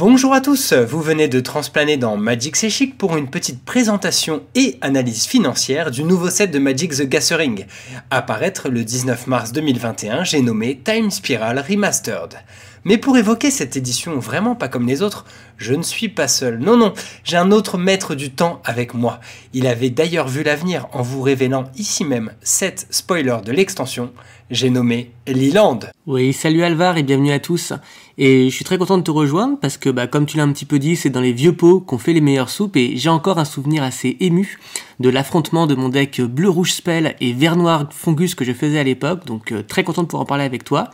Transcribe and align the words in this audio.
Bonjour 0.00 0.32
à 0.32 0.40
tous, 0.40 0.72
vous 0.72 1.02
venez 1.02 1.28
de 1.28 1.40
transplaner 1.40 1.98
dans 1.98 2.16
Magic 2.16 2.56
C'est 2.56 2.86
pour 2.86 3.18
une 3.18 3.28
petite 3.28 3.62
présentation 3.62 4.44
et 4.54 4.78
analyse 4.80 5.26
financière 5.26 5.90
du 5.90 6.04
nouveau 6.04 6.30
set 6.30 6.50
de 6.50 6.58
Magic 6.58 6.92
the 6.92 7.02
Gathering. 7.02 7.66
Apparaître 8.10 8.70
le 8.70 8.82
19 8.82 9.26
mars 9.26 9.52
2021, 9.52 10.24
j'ai 10.24 10.40
nommé 10.40 10.80
Time 10.82 11.10
Spiral 11.10 11.58
Remastered. 11.58 12.38
Mais 12.86 12.96
pour 12.96 13.18
évoquer 13.18 13.50
cette 13.50 13.76
édition 13.76 14.18
vraiment 14.18 14.54
pas 14.54 14.68
comme 14.68 14.86
les 14.86 15.02
autres, 15.02 15.26
je 15.58 15.74
ne 15.74 15.82
suis 15.82 16.08
pas 16.08 16.28
seul. 16.28 16.60
Non, 16.60 16.78
non, 16.78 16.94
j'ai 17.22 17.36
un 17.36 17.50
autre 17.50 17.76
maître 17.76 18.14
du 18.14 18.30
temps 18.30 18.62
avec 18.64 18.94
moi. 18.94 19.20
Il 19.52 19.66
avait 19.66 19.90
d'ailleurs 19.90 20.28
vu 20.28 20.42
l'avenir 20.42 20.88
en 20.92 21.02
vous 21.02 21.20
révélant 21.20 21.64
ici 21.76 22.06
même 22.06 22.32
7 22.40 22.86
spoilers 22.88 23.42
de 23.44 23.52
l'extension. 23.52 24.12
J'ai 24.50 24.68
nommé 24.68 25.12
Leland. 25.28 25.78
Oui, 26.08 26.32
salut 26.32 26.64
Alvar 26.64 26.96
et 26.96 27.04
bienvenue 27.04 27.30
à 27.30 27.38
tous. 27.38 27.72
Et 28.18 28.50
je 28.50 28.54
suis 28.54 28.64
très 28.64 28.78
content 28.78 28.98
de 28.98 29.04
te 29.04 29.10
rejoindre 29.12 29.56
parce 29.60 29.76
que, 29.76 29.88
bah, 29.90 30.08
comme 30.08 30.26
tu 30.26 30.36
l'as 30.36 30.42
un 30.42 30.52
petit 30.52 30.64
peu 30.64 30.80
dit, 30.80 30.96
c'est 30.96 31.08
dans 31.08 31.20
les 31.20 31.32
vieux 31.32 31.52
pots 31.52 31.78
qu'on 31.78 31.98
fait 31.98 32.12
les 32.12 32.20
meilleures 32.20 32.50
soupes 32.50 32.76
et 32.76 32.96
j'ai 32.96 33.10
encore 33.10 33.38
un 33.38 33.44
souvenir 33.44 33.84
assez 33.84 34.16
ému 34.18 34.58
de 34.98 35.08
l'affrontement 35.08 35.68
de 35.68 35.76
mon 35.76 35.88
deck 35.88 36.20
bleu-rouge 36.20 36.72
spell 36.72 37.14
et 37.20 37.32
vert-noir 37.32 37.86
fungus 37.92 38.34
que 38.34 38.44
je 38.44 38.52
faisais 38.52 38.80
à 38.80 38.82
l'époque. 38.82 39.24
Donc, 39.24 39.52
euh, 39.52 39.62
très 39.62 39.84
content 39.84 40.02
de 40.02 40.08
pouvoir 40.08 40.22
en 40.22 40.26
parler 40.26 40.44
avec 40.44 40.64
toi. 40.64 40.90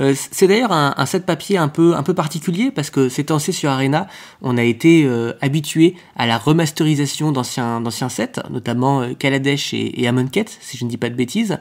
Euh, 0.00 0.14
c'est 0.30 0.46
d'ailleurs 0.46 0.72
un, 0.72 1.06
set 1.06 1.24
papier 1.24 1.56
un 1.56 1.68
peu, 1.68 1.94
particulier 2.14 2.70
parce 2.70 2.90
que 2.90 3.08
c'est 3.08 3.24
temps 3.24 3.38
sur 3.38 3.70
Arena, 3.70 4.06
on 4.42 4.58
a 4.58 4.62
été 4.62 5.04
euh, 5.06 5.32
habitué 5.40 5.94
à 6.14 6.26
la 6.26 6.36
remasterisation 6.36 7.32
d'anciens, 7.32 8.08
sets, 8.10 8.32
notamment 8.50 9.14
Kaladesh 9.14 9.72
et, 9.72 10.04
et 10.04 10.10
si 10.60 10.76
je 10.76 10.84
ne 10.84 10.90
dis 10.90 10.98
pas 10.98 11.08
de 11.08 11.14
bêtises. 11.14 11.58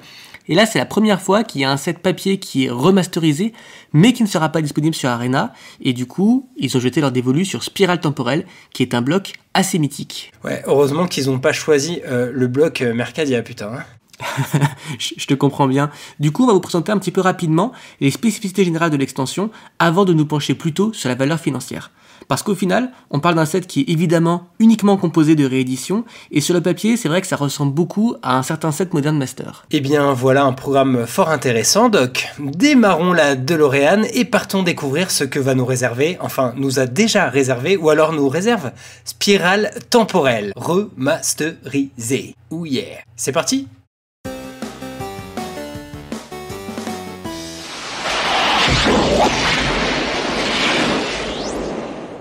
Et 0.49 0.55
là, 0.55 0.65
c'est 0.65 0.79
la 0.79 0.85
première 0.85 1.21
fois 1.21 1.43
qu'il 1.43 1.61
y 1.61 1.63
a 1.63 1.71
un 1.71 1.77
set 1.77 1.99
papier 1.99 2.39
qui 2.39 2.65
est 2.65 2.69
remasterisé, 2.69 3.53
mais 3.93 4.13
qui 4.13 4.23
ne 4.23 4.27
sera 4.27 4.49
pas 4.49 4.61
disponible 4.61 4.95
sur 4.95 5.09
Arena. 5.09 5.53
Et 5.81 5.93
du 5.93 6.05
coup, 6.05 6.49
ils 6.57 6.75
ont 6.77 6.79
jeté 6.79 7.01
leur 7.01 7.11
dévolu 7.11 7.45
sur 7.45 7.63
Spiral 7.63 7.99
Temporel, 7.99 8.45
qui 8.73 8.83
est 8.83 8.93
un 8.93 9.01
bloc 9.01 9.33
assez 9.53 9.79
mythique. 9.79 10.31
Ouais, 10.43 10.61
heureusement 10.65 11.07
qu'ils 11.07 11.25
n'ont 11.25 11.39
pas 11.39 11.53
choisi 11.53 12.01
euh, 12.05 12.31
le 12.33 12.47
bloc 12.47 12.81
euh, 12.81 12.93
Mercadia, 12.93 13.41
putain. 13.41 13.71
Hein. 13.73 13.83
je 14.99 15.25
te 15.25 15.33
comprends 15.33 15.67
bien. 15.67 15.89
Du 16.19 16.31
coup, 16.31 16.43
on 16.43 16.47
va 16.47 16.53
vous 16.53 16.59
présenter 16.59 16.91
un 16.91 16.97
petit 16.97 17.11
peu 17.11 17.21
rapidement 17.21 17.71
les 17.99 18.11
spécificités 18.11 18.63
générales 18.63 18.89
de 18.89 18.97
l'extension 18.97 19.51
avant 19.79 20.05
de 20.05 20.13
nous 20.13 20.25
pencher 20.25 20.55
plutôt 20.55 20.93
sur 20.93 21.09
la 21.09 21.15
valeur 21.15 21.39
financière. 21.39 21.91
Parce 22.27 22.43
qu'au 22.43 22.55
final, 22.55 22.91
on 23.09 23.19
parle 23.19 23.35
d'un 23.35 23.45
set 23.45 23.67
qui 23.67 23.81
est 23.81 23.89
évidemment 23.89 24.47
uniquement 24.59 24.97
composé 24.97 25.35
de 25.35 25.45
rééditions, 25.45 26.03
et 26.31 26.41
sur 26.41 26.53
le 26.53 26.61
papier, 26.61 26.97
c'est 26.97 27.07
vrai 27.07 27.21
que 27.21 27.27
ça 27.27 27.35
ressemble 27.35 27.73
beaucoup 27.73 28.15
à 28.21 28.37
un 28.37 28.43
certain 28.43 28.71
set 28.71 28.93
Modern 28.93 29.17
Master. 29.17 29.65
Eh 29.71 29.79
bien, 29.79 30.13
voilà 30.13 30.43
un 30.43 30.53
programme 30.53 31.05
fort 31.05 31.29
intéressant, 31.29 31.89
Doc. 31.89 32.27
Démarrons 32.39 33.13
la 33.13 33.35
DeLorean 33.35 34.03
et 34.13 34.25
partons 34.25 34.63
découvrir 34.63 35.11
ce 35.11 35.23
que 35.23 35.39
va 35.39 35.55
nous 35.55 35.65
réserver, 35.65 36.17
enfin, 36.19 36.53
nous 36.57 36.79
a 36.79 36.85
déjà 36.85 37.29
réservé, 37.29 37.77
ou 37.77 37.89
alors 37.89 38.11
nous 38.11 38.27
réserve, 38.27 38.71
Spirale 39.05 39.71
temporelle, 39.89 40.51
remasterisée. 40.55 42.35
Ouh 42.51 42.65
yeah. 42.65 42.83
C'est 43.15 43.31
parti 43.31 43.67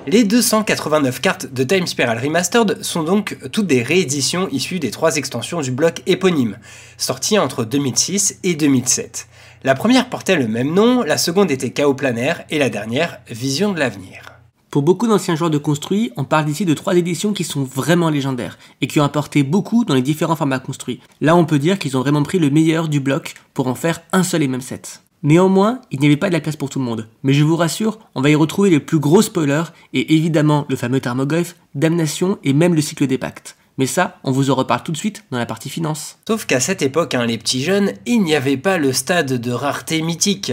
Les 0.09 0.23
289 0.23 1.21
cartes 1.21 1.53
de 1.53 1.65
Time 1.65 1.89
Spiral 1.89 2.21
Remastered 2.23 2.81
sont 2.85 3.03
donc 3.03 3.37
toutes 3.51 3.67
des 3.67 3.83
rééditions 3.83 4.49
issues 4.51 4.79
des 4.79 4.93
trois 4.93 5.17
extensions 5.17 5.61
du 5.61 5.73
bloc 5.73 6.01
éponyme, 6.07 6.59
sorties 6.97 7.41
entre 7.41 7.65
2006 7.65 8.39
et 8.45 8.55
2007. 8.55 9.27
La 9.65 9.75
première 9.75 10.09
portait 10.09 10.37
le 10.37 10.47
même 10.47 10.73
nom, 10.73 11.03
la 11.03 11.19
seconde 11.19 11.51
était 11.51 11.71
Chaos 11.71 11.95
Planaire 11.95 12.45
et 12.51 12.61
la 12.61 12.71
dernière 12.71 13.19
Vision 13.29 13.73
de 13.73 13.81
l'avenir. 13.81 14.35
Pour 14.71 14.83
beaucoup 14.83 15.09
d'anciens 15.09 15.35
joueurs 15.35 15.51
de 15.51 15.59
construits, 15.59 16.13
on 16.17 16.23
parle 16.23 16.49
ici 16.49 16.65
de 16.65 16.75
trois 16.75 16.97
éditions 16.97 17.33
qui 17.33 17.43
sont 17.43 17.65
vraiment 17.65 18.09
légendaires 18.09 18.59
et 18.81 18.87
qui 18.87 19.01
ont 19.01 19.05
apporté 19.05 19.43
beaucoup 19.43 19.85
dans 19.85 19.95
les 19.95 20.03
différents 20.03 20.37
formats 20.37 20.61
construits. 20.61 21.01
Là, 21.21 21.35
on 21.35 21.45
peut 21.45 21.59
dire 21.59 21.81
qu'ils 21.81 21.97
ont 21.97 22.03
vraiment 22.03 22.23
pris 22.23 22.39
le 22.39 22.51
meilleur 22.51 22.89
du 22.89 23.01
bloc 23.01 23.35
pour 23.55 23.67
en 23.67 23.75
faire 23.75 24.01
un 24.13 24.23
seul 24.23 24.45
et 24.45 24.49
même 24.49 24.61
set. 24.61 25.03
Néanmoins, 25.23 25.81
il 25.91 26.01
n'y 26.01 26.07
avait 26.07 26.17
pas 26.17 26.29
de 26.29 26.35
la 26.35 26.41
place 26.41 26.57
pour 26.57 26.71
tout 26.71 26.79
le 26.79 26.85
monde. 26.85 27.09
Mais 27.23 27.33
je 27.33 27.45
vous 27.45 27.57
rassure, 27.57 27.99
on 28.15 28.21
va 28.21 28.31
y 28.31 28.35
retrouver 28.35 28.71
les 28.71 28.81
plus 28.81 28.99
gros 28.99 29.23
spoilers 29.23 29.65
et 29.93 30.15
évidemment 30.15 30.67
le 30.69 30.77
fameux 30.77 31.01
Thermoglyph, 31.01 31.57
Damnation 31.75 32.39
et 32.45 32.53
même 32.53 32.75
le 32.75 32.83
cycle 32.83 33.07
des 33.07 33.19
pactes. 33.19 33.57
Mais 33.79 33.87
ça, 33.87 34.19
on 34.25 34.31
vous 34.31 34.51
en 34.51 34.55
reparle 34.55 34.83
tout 34.83 34.93
de 34.93 34.97
suite 34.97 35.25
dans 35.31 35.39
la 35.39 35.47
partie 35.47 35.69
finance. 35.69 36.19
Sauf 36.27 36.47
qu'à 36.47 36.61
cette 36.61 36.83
époque, 36.83 37.15
hein, 37.15 37.27
les 37.27 37.39
petits 37.39 37.63
jeunes, 37.63 37.93
il 38.07 38.23
n'y 38.23 38.35
avait 38.35 38.57
pas 38.57 38.79
le 38.79 38.93
stade 38.93 39.33
de 39.35 39.51
rareté 39.53 40.01
mythique. 40.01 40.53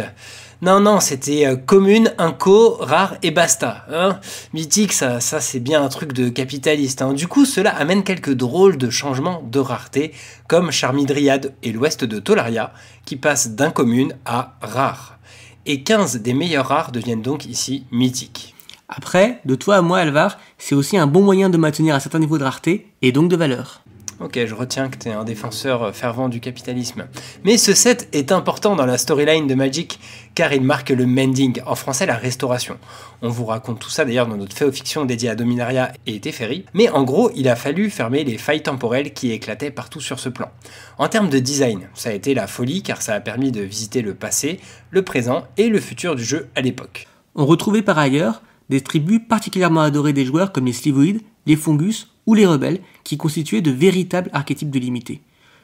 Non, 0.64 0.80
non, 0.80 1.02
c'était 1.02 1.46
euh, 1.46 1.58
commune, 1.58 2.14
inco, 2.18 2.78
rare 2.80 3.18
et 3.22 3.32
basta. 3.32 3.86
Hein 3.92 4.22
Mythique, 4.54 4.94
ça, 4.94 5.20
ça 5.20 5.42
c'est 5.42 5.60
bien 5.60 5.84
un 5.84 5.90
truc 5.90 6.14
de 6.14 6.30
capitaliste. 6.30 7.02
Hein. 7.02 7.12
Du 7.12 7.28
coup, 7.28 7.44
cela 7.44 7.76
amène 7.76 8.06
quelques 8.06 8.32
drôles 8.32 8.78
de 8.78 8.90
changements 8.90 9.44
de 9.46 9.60
rareté, 9.60 10.14
comme 10.48 10.72
Charmidriade 10.72 11.54
et 11.64 11.74
l'ouest 11.74 12.06
de 12.06 12.18
Tolaria, 12.18 12.72
qui 13.04 13.18
passent 13.18 13.50
d'incommune 13.50 14.16
à 14.24 14.56
rare. 14.62 15.18
Et 15.66 15.84
15 15.84 16.22
des 16.22 16.34
meilleurs 16.34 16.70
rares 16.70 16.94
deviennent 16.94 17.22
donc 17.22 17.46
ici 17.46 17.84
mythiques. 17.92 18.56
Après, 18.88 19.42
de 19.44 19.56
toi 19.56 19.76
à 19.76 19.82
moi, 19.82 19.98
Alvar, 19.98 20.40
c'est 20.58 20.76
aussi 20.76 20.98
un 20.98 21.08
bon 21.08 21.24
moyen 21.24 21.50
de 21.50 21.58
maintenir 21.58 21.94
un 21.94 22.00
certain 22.00 22.20
niveau 22.20 22.38
de 22.38 22.46
rareté 22.46 22.88
et 23.02 23.12
donc 23.12 23.30
de 23.30 23.36
valeur. 23.36 23.83
Ok, 24.24 24.40
je 24.46 24.56
retiens 24.56 24.88
que 24.88 24.98
tu 24.98 25.10
un 25.10 25.26
défenseur 25.26 25.94
fervent 25.94 26.30
du 26.30 26.40
capitalisme. 26.40 27.08
Mais 27.44 27.58
ce 27.58 27.74
set 27.74 28.08
est 28.14 28.32
important 28.32 28.78
dans 28.78 28.86
la 28.86 28.98
storyline 28.98 29.48
de 29.48 29.54
Magic 29.54 30.00
car 30.34 30.54
il 30.54 30.62
marque 30.62 30.92
le 30.92 31.06
mending, 31.06 31.60
en 31.66 31.76
français 31.76 32.06
la 32.06 32.16
restauration. 32.16 32.78
On 33.22 33.28
vous 33.28 33.44
raconte 33.44 33.80
tout 33.80 33.90
ça 33.90 34.06
d'ailleurs 34.06 34.28
dans 34.28 34.38
notre 34.38 34.56
féo-fiction 34.56 35.04
dédiée 35.04 35.28
à 35.28 35.36
Dominaria 35.36 35.92
et 36.08 36.22
Teferi, 36.22 36.64
mais 36.74 36.88
en 36.88 37.04
gros, 37.04 37.32
il 37.36 37.50
a 37.50 37.58
fallu 37.58 37.90
fermer 37.90 38.24
les 38.24 38.38
failles 38.38 38.64
temporelles 38.64 39.12
qui 39.12 39.32
éclataient 39.32 39.72
partout 39.72 40.00
sur 40.00 40.22
ce 40.22 40.30
plan. 40.30 40.50
En 40.98 41.10
termes 41.10 41.30
de 41.30 41.40
design, 41.40 41.90
ça 41.94 42.10
a 42.10 42.14
été 42.14 42.34
la 42.34 42.48
folie 42.48 42.82
car 42.82 43.02
ça 43.02 43.16
a 43.16 43.20
permis 43.20 43.52
de 43.52 43.60
visiter 43.60 44.02
le 44.02 44.14
passé, 44.14 44.62
le 44.90 45.02
présent 45.02 45.44
et 45.58 45.68
le 45.68 45.82
futur 45.82 46.16
du 46.16 46.24
jeu 46.24 46.48
à 46.56 46.62
l'époque. 46.62 47.10
On 47.36 47.46
retrouvait 47.46 47.82
par 47.82 47.98
ailleurs 47.98 48.42
des 48.70 48.80
tribus 48.80 49.20
particulièrement 49.28 49.82
adorées 49.82 50.14
des 50.14 50.24
joueurs 50.24 50.54
comme 50.54 50.66
les 50.66 50.72
Slivoïdes, 50.72 51.22
les 51.46 51.58
Fungus 51.58 52.13
ou 52.26 52.34
les 52.34 52.46
rebelles, 52.46 52.82
qui 53.04 53.18
constituaient 53.18 53.62
de 53.62 53.72
véritables 53.72 54.30
archétypes 54.34 54.72
de 54.72 54.80
limité. 54.80 55.22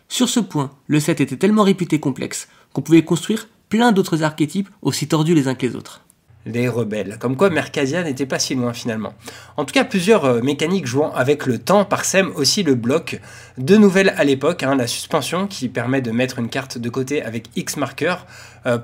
Sur 0.07 0.27
ce 0.29 0.39
point, 0.39 0.71
le 0.87 0.99
set 0.99 1.21
était 1.21 1.37
tellement 1.37 1.63
réputé 1.63 1.99
complexe 1.99 2.47
qu'on 2.73 2.81
pouvait 2.81 3.03
construire 3.03 3.47
plein 3.69 3.91
d'autres 3.91 4.23
archétypes 4.23 4.69
aussi 4.81 5.07
tordus 5.07 5.35
les 5.35 5.47
uns 5.47 5.55
que 5.55 5.65
les 5.65 5.75
autres 5.75 6.01
les 6.45 6.67
rebelles. 6.67 7.17
Comme 7.19 7.35
quoi 7.35 7.49
Mercadia 7.49 8.03
n'était 8.03 8.25
pas 8.25 8.39
si 8.39 8.55
loin 8.55 8.73
finalement. 8.73 9.13
En 9.57 9.65
tout 9.65 9.73
cas, 9.73 9.83
plusieurs 9.83 10.25
euh, 10.25 10.41
mécaniques 10.41 10.85
jouant 10.85 11.13
avec 11.13 11.45
le 11.45 11.57
temps 11.57 11.85
parsèment 11.85 12.31
aussi 12.35 12.63
le 12.63 12.75
bloc. 12.75 13.19
Deux 13.57 13.77
nouvelles 13.77 14.13
à 14.17 14.23
l'époque, 14.23 14.63
hein, 14.63 14.75
la 14.75 14.87
suspension 14.87 15.47
qui 15.47 15.69
permet 15.69 16.01
de 16.01 16.11
mettre 16.11 16.39
une 16.39 16.49
carte 16.49 16.77
de 16.77 16.89
côté 16.89 17.21
avec 17.21 17.47
X 17.55 17.77
marqueur 17.77 18.25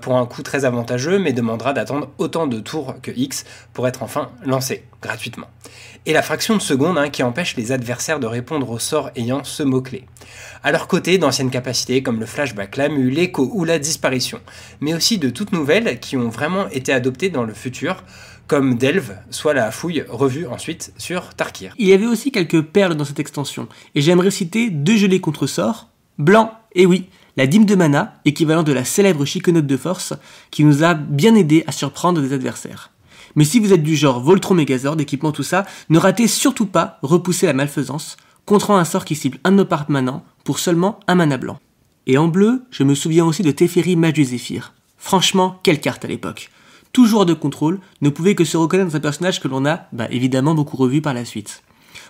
pour 0.01 0.17
un 0.17 0.25
coût 0.25 0.43
très 0.43 0.65
avantageux, 0.65 1.19
mais 1.19 1.33
demandera 1.33 1.73
d'attendre 1.73 2.09
autant 2.17 2.47
de 2.47 2.59
tours 2.59 2.95
que 3.01 3.11
X 3.11 3.45
pour 3.73 3.87
être 3.87 4.03
enfin 4.03 4.29
lancé 4.45 4.83
gratuitement. 5.01 5.47
Et 6.07 6.13
la 6.13 6.21
fraction 6.21 6.55
de 6.55 6.61
seconde 6.61 6.97
hein, 6.99 7.09
qui 7.09 7.23
empêche 7.23 7.55
les 7.55 7.71
adversaires 7.71 8.19
de 8.19 8.27
répondre 8.27 8.69
aux 8.69 8.79
sorts 8.79 9.09
ayant 9.15 9.43
ce 9.43 9.63
mot-clé. 9.63 10.05
À 10.63 10.71
leur 10.71 10.87
côté, 10.87 11.17
d'anciennes 11.17 11.49
capacités 11.49 12.03
comme 12.03 12.19
le 12.19 12.27
flashback, 12.27 12.77
la 12.77 12.87
l'écho 12.87 13.49
ou 13.53 13.63
la 13.63 13.79
disparition, 13.79 14.39
mais 14.81 14.93
aussi 14.93 15.17
de 15.17 15.29
toutes 15.29 15.51
nouvelles 15.51 15.99
qui 15.99 16.15
ont 16.15 16.29
vraiment 16.29 16.67
été 16.69 16.93
adoptées 16.93 17.29
dans 17.29 17.43
le 17.43 17.53
futur, 17.53 18.03
comme 18.47 18.75
Delve, 18.75 19.15
soit 19.31 19.55
la 19.55 19.71
fouille 19.71 20.05
revue 20.07 20.45
ensuite 20.45 20.93
sur 20.97 21.33
Tarkir. 21.33 21.73
Il 21.79 21.87
y 21.87 21.93
avait 21.93 22.05
aussi 22.05 22.31
quelques 22.31 22.61
perles 22.61 22.95
dans 22.95 23.05
cette 23.05 23.19
extension, 23.19 23.67
et 23.95 24.01
j'aimerais 24.01 24.31
citer 24.31 24.69
deux 24.69 24.97
gelées 24.97 25.21
contre 25.21 25.47
sort, 25.47 25.89
blanc, 26.19 26.51
et 26.73 26.85
oui, 26.85 27.09
la 27.37 27.47
dîme 27.47 27.65
de 27.65 27.75
mana, 27.75 28.15
équivalent 28.25 28.63
de 28.63 28.71
la 28.71 28.85
célèbre 28.85 29.25
chiconote 29.25 29.67
de 29.67 29.77
force, 29.77 30.13
qui 30.51 30.63
nous 30.63 30.83
a 30.83 30.93
bien 30.93 31.35
aidé 31.35 31.63
à 31.67 31.71
surprendre 31.71 32.21
des 32.21 32.33
adversaires. 32.33 32.91
Mais 33.35 33.43
si 33.43 33.59
vous 33.59 33.73
êtes 33.73 33.83
du 33.83 33.95
genre 33.95 34.21
Voltron 34.21 34.53
Megazord, 34.53 34.99
équipement 34.99 35.31
tout 35.31 35.43
ça, 35.43 35.65
ne 35.89 35.99
ratez 35.99 36.27
surtout 36.27 36.65
pas 36.65 36.99
repousser 37.01 37.45
la 37.45 37.53
malfaisance, 37.53 38.17
contrant 38.45 38.77
un 38.77 38.85
sort 38.85 39.05
qui 39.05 39.15
cible 39.15 39.39
un 39.43 39.51
de 39.51 39.57
nos 39.57 39.65
permanents 39.65 40.23
pour 40.43 40.59
seulement 40.59 40.99
un 41.07 41.15
mana 41.15 41.37
blanc. 41.37 41.59
Et 42.07 42.17
en 42.17 42.27
bleu, 42.27 42.63
je 42.71 42.83
me 42.83 42.95
souviens 42.95 43.25
aussi 43.25 43.43
de 43.43 43.51
Teferi 43.51 43.95
Mage. 43.95 44.21
Franchement, 44.97 45.59
quelle 45.63 45.81
carte 45.81 46.05
à 46.05 46.07
l'époque 46.07 46.49
tout 46.95 47.07
joueur 47.07 47.25
de 47.25 47.33
contrôle 47.33 47.81
ne 47.99 48.09
pouvait 48.09 48.35
que 48.35 48.45
se 48.45 48.55
reconnaître 48.55 48.89
dans 48.89 48.95
un 48.95 49.01
personnage 49.01 49.41
que 49.41 49.49
l'on 49.49 49.65
a 49.65 49.81
bah, 49.91 50.07
évidemment 50.11 50.55
beaucoup 50.55 50.77
revu 50.77 51.01
par 51.01 51.13
la 51.13 51.25
suite. 51.25 51.61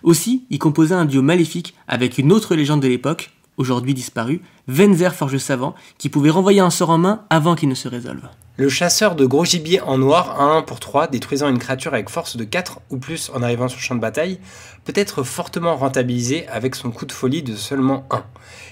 Aussi, 0.03 0.45
il 0.51 0.59
composait 0.59 0.93
un 0.93 1.05
duo 1.05 1.23
maléfique 1.23 1.73
avec 1.87 2.19
une 2.19 2.31
autre 2.31 2.53
légende 2.53 2.83
de 2.83 2.87
l'époque, 2.87 3.31
aujourd'hui 3.57 3.93
disparu, 3.93 4.41
Venzer 4.67 5.13
Forge 5.13 5.37
Savant, 5.37 5.75
qui 5.97 6.09
pouvait 6.09 6.29
renvoyer 6.29 6.59
un 6.59 6.69
sort 6.69 6.89
en 6.89 6.97
main 6.97 7.25
avant 7.29 7.55
qu'il 7.55 7.69
ne 7.69 7.75
se 7.75 7.87
résolve. 7.87 8.27
Le 8.57 8.69
chasseur 8.69 9.15
de 9.15 9.25
gros 9.25 9.43
gibier 9.43 9.81
en 9.81 9.97
noir 9.97 10.39
à 10.39 10.45
1 10.45 10.61
pour 10.61 10.79
3, 10.79 11.07
détruisant 11.07 11.49
une 11.49 11.59
créature 11.59 11.93
avec 11.93 12.09
force 12.09 12.37
de 12.37 12.45
4 12.45 12.79
ou 12.89 12.97
plus 12.97 13.29
en 13.33 13.43
arrivant 13.43 13.67
sur 13.67 13.77
le 13.77 13.83
champ 13.83 13.95
de 13.95 13.99
bataille, 13.99 14.39
peut 14.85 14.93
être 14.95 15.23
fortement 15.23 15.75
rentabilisé 15.75 16.47
avec 16.47 16.75
son 16.75 16.89
coup 16.89 17.05
de 17.05 17.11
folie 17.11 17.43
de 17.43 17.53
seulement 17.53 18.07
1. 18.11 18.23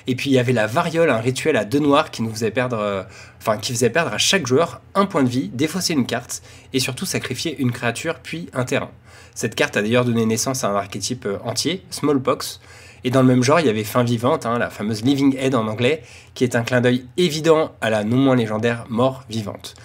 Et 0.08 0.16
puis 0.16 0.30
il 0.30 0.34
y 0.34 0.40
avait 0.40 0.54
la 0.54 0.68
variole, 0.68 1.10
un 1.10 1.18
rituel 1.18 1.58
à 1.58 1.66
2 1.66 1.80
noirs 1.80 2.12
qui 2.12 2.22
nous 2.22 2.32
faisait 2.32 2.52
perdre, 2.52 2.80
euh, 2.80 3.04
enfin 3.40 3.58
qui 3.58 3.74
faisait 3.74 3.90
perdre 3.90 4.14
à 4.14 4.18
chaque 4.18 4.48
joueur 4.48 4.80
un 4.96 5.06
point 5.06 5.24
de 5.24 5.30
vie, 5.30 5.50
défausser 5.50 5.92
une 5.92 6.06
carte 6.06 6.44
et 6.72 6.80
surtout 6.80 7.06
sacrifier 7.06 7.60
une 7.60 7.74
créature 7.74 8.20
puis 8.24 8.48
un 8.54 8.64
terrain. 8.64 8.92
Cette 9.36 9.54
carte 9.54 9.76
a 9.76 9.82
d'ailleurs 9.82 10.06
donné 10.06 10.26
naissance 10.26 10.64
à 10.64 10.70
un 10.70 10.76
archétype 10.76 11.26
euh, 11.26 11.40
entier, 11.44 11.84
Smallpox, 11.90 12.62
et 13.04 13.10
dans 13.10 13.22
le 13.22 13.28
même 13.28 13.44
genre, 13.44 13.60
il 13.60 13.66
y 13.66 13.70
avait 13.70 13.84
Fin 13.84 14.04
Vivante, 14.04 14.46
hein, 14.46 14.58
la 14.58 14.70
fameuse 14.70 15.04
Living 15.04 15.36
Head 15.38 15.56
en 15.56 15.68
anglais, 15.68 16.04
qui 16.34 16.44
est 16.44 16.56
un 16.56 16.64
clin 16.64 16.82
d'œil 16.82 17.06
évident 17.18 17.72
à 17.82 17.90
la 17.90 18.04
non 18.04 18.18
moins 18.18 18.36
légendaire 18.36 18.86
Mort 18.90 19.24
Vivante. 19.30 19.76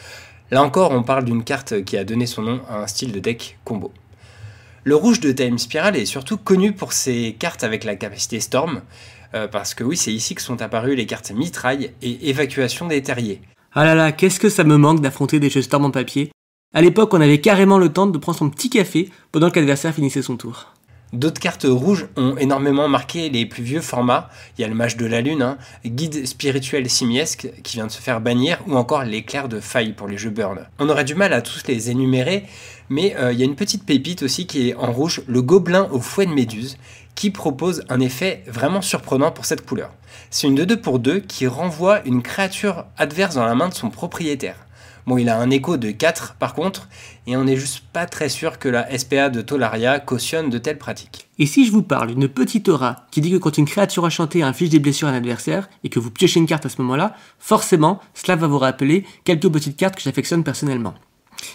Là 0.51 0.63
encore, 0.63 0.93
on 0.93 1.03
parle 1.03 1.25
d'une 1.25 1.45
carte 1.45 1.85
qui 1.85 1.97
a 1.97 2.05
donné 2.05 2.27
son 2.27 2.43
nom 2.43 2.61
à 2.69 2.79
un 2.79 2.87
style 2.87 3.13
de 3.13 3.19
deck 3.19 3.59
combo. 3.65 3.93
Le 4.85 4.97
rouge 4.97 5.21
de 5.21 5.33
Time 5.33 5.59
Spiral 5.59 5.97
est 5.97 6.07
surtout 6.07 6.39
connu 6.39 6.73
pour 6.73 6.93
ses 6.93 7.37
cartes 7.39 7.65
avec 7.65 7.85
la 7.85 7.97
capacité 7.97 8.41
Storm, 8.41 8.81
euh, 9.35 9.47
parce 9.49 9.75
que 9.75 9.85
oui, 9.85 9.97
c'est 9.97 10.13
ici 10.13 10.35
que 10.35 10.41
sont 10.41 10.63
apparues 10.63 10.95
les 10.95 11.05
cartes 11.05 11.33
Mitraille 11.33 11.91
et 12.01 12.31
Évacuation 12.31 12.87
des 12.87 13.03
Terriers. 13.03 13.43
Ah 13.75 13.85
là 13.85 13.95
là, 13.95 14.13
qu'est-ce 14.13 14.41
que 14.41 14.49
ça 14.49 14.65
me 14.65 14.79
manque 14.79 15.03
d'affronter 15.03 15.41
des 15.41 15.51
jeux 15.51 15.61
Storm 15.61 15.85
en 15.85 15.91
papier. 15.91 16.33
À 16.75 16.81
l'époque, 16.81 17.13
on 17.13 17.21
avait 17.21 17.41
carrément 17.41 17.79
le 17.79 17.91
temps 17.91 18.07
de 18.07 18.17
prendre 18.19 18.39
son 18.39 18.49
petit 18.49 18.71
café 18.71 19.11
pendant 19.33 19.51
que 19.51 19.59
l'adversaire 19.59 19.95
finissait 19.95 20.23
son 20.23 20.37
tour. 20.37 20.73
D'autres 21.15 21.41
cartes 21.41 21.65
rouges 21.67 22.07
ont 22.17 22.37
énormément 22.37 22.87
marqué 22.87 23.31
les 23.31 23.47
plus 23.47 23.63
vieux 23.63 23.81
formats. 23.81 24.29
Il 24.57 24.61
y 24.61 24.65
a 24.65 24.69
le 24.69 24.75
Mage 24.75 24.99
de 24.99 25.07
la 25.07 25.23
Lune, 25.23 25.41
hein, 25.41 25.57
Guide 25.87 26.27
spirituel 26.27 26.91
simiesque 26.91 27.49
qui 27.63 27.77
vient 27.77 27.87
de 27.87 27.93
se 27.93 28.03
faire 28.03 28.21
bannir, 28.21 28.59
ou 28.67 28.77
encore 28.77 29.05
l'éclair 29.05 29.49
de 29.49 29.59
faille 29.59 29.93
pour 29.95 30.07
les 30.07 30.19
jeux 30.19 30.29
Burn. 30.29 30.67
On 30.79 30.91
aurait 30.91 31.05
du 31.05 31.15
mal 31.15 31.33
à 31.33 31.41
tous 31.41 31.63
les 31.67 31.89
énumérer, 31.89 32.45
mais 32.91 33.17
euh, 33.17 33.33
il 33.33 33.39
y 33.39 33.43
a 33.43 33.47
une 33.47 33.57
petite 33.57 33.87
pépite 33.87 34.23
aussi 34.23 34.47
qui 34.47 34.69
est 34.69 34.75
en 34.75 34.93
rouge, 34.93 35.23
le 35.27 35.41
Gobelin 35.41 35.89
au 35.93 36.01
fouet 36.01 36.27
de 36.27 36.33
méduse, 36.33 36.77
qui 37.15 37.31
propose 37.31 37.85
un 37.89 38.01
effet 38.01 38.45
vraiment 38.47 38.83
surprenant 38.83 39.33
pour 39.33 39.47
cette 39.47 39.65
couleur. 39.65 39.91
C'est 40.31 40.47
une 40.47 40.57
de 40.57 40.65
2 40.65 40.81
pour 40.81 40.99
2 40.99 41.21
qui 41.21 41.47
renvoie 41.47 42.05
une 42.05 42.23
créature 42.23 42.85
adverse 42.99 43.35
dans 43.35 43.47
la 43.47 43.55
main 43.55 43.71
de 43.71 43.75
son 43.75 43.89
propriétaire. 43.89 44.68
Bon, 45.09 45.17
il 45.17 45.31
a 45.31 45.41
un 45.41 45.49
écho 45.49 45.79
de 45.79 45.91
4 45.91 46.35
par 46.35 46.53
contre, 46.53 46.87
et 47.27 47.35
on 47.35 47.45
n'est 47.45 47.57
juste 47.57 47.83
pas 47.95 48.05
très 48.05 48.29
sûr 48.29 48.59
que 48.59 48.69
la 48.69 48.87
SPA 48.99 49.31
de 49.31 49.41
Tolaria 49.41 50.01
cautionne 50.01 50.51
de 50.51 50.59
telles 50.59 50.77
pratiques. 50.77 51.29
Et 51.39 51.47
si 51.47 51.65
je 51.65 51.73
vous 51.73 51.83
parle 51.83 52.09
d'une 52.09 52.29
petite 52.29 52.69
aura 52.69 53.07
qui 53.11 53.23
dit 53.23 53.31
que 53.31 53.39
quand 53.39 53.57
une 53.57 53.65
créature 53.65 54.05
enchantée 54.05 54.43
inflige 54.43 54.69
des 54.69 54.81
blessures 54.81 55.09
à 55.09 55.13
un 55.13 55.15
adversaire 55.15 55.71
et 55.83 55.89
que 55.89 55.99
vous 55.99 56.11
piochez 56.11 56.41
une 56.41 56.47
carte 56.47 56.67
à 56.67 56.69
ce 56.69 56.83
moment-là, 56.83 57.17
forcément, 57.39 58.01
cela 58.13 58.37
va 58.37 58.49
vous 58.49 58.59
rappeler 58.59 59.07
quelques 59.25 59.49
petites 59.49 59.79
cartes 59.79 59.97
que 59.97 60.03
j'affectionne 60.03 60.45
personnellement. 60.45 60.93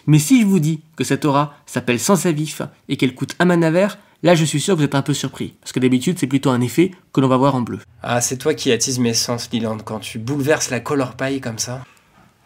Mais 0.08 0.18
si 0.18 0.42
je 0.42 0.48
vous 0.48 0.60
dis 0.60 0.82
que 0.96 1.04
cette 1.04 1.24
aura 1.24 1.54
s'appelle 1.68 2.00
Sans 2.00 2.26
Vif 2.26 2.64
et 2.90 2.98
qu'elle 2.98 3.14
coûte 3.14 3.36
un 3.38 3.46
mana 3.46 3.70
vert, 3.70 4.00
là 4.24 4.34
je 4.34 4.46
suis 4.46 4.62
sûr 4.62 4.74
que 4.74 4.80
vous 4.80 4.86
êtes 4.86 4.96
un 4.96 5.04
peu 5.04 5.14
surpris, 5.14 5.54
parce 5.62 5.74
que 5.74 5.80
d'habitude 5.80 6.18
c'est 6.18 6.26
plutôt 6.26 6.50
un 6.50 6.62
effet 6.62 6.90
que 7.14 7.22
l'on 7.22 7.28
va 7.28 7.38
voir 7.38 7.54
en 7.54 7.62
bleu. 7.62 7.78
Ah, 8.02 8.20
c'est 8.20 8.38
toi 8.38 8.56
qui 8.56 8.72
attise 8.72 8.98
mes 8.98 9.14
sens, 9.14 9.50
Liland, 9.52 9.78
quand 9.78 10.00
tu 10.00 10.18
bouleverses 10.18 10.72
la 10.72 10.80
color 10.80 11.14
paille 11.14 11.40
comme 11.40 11.60
ça. 11.60 11.84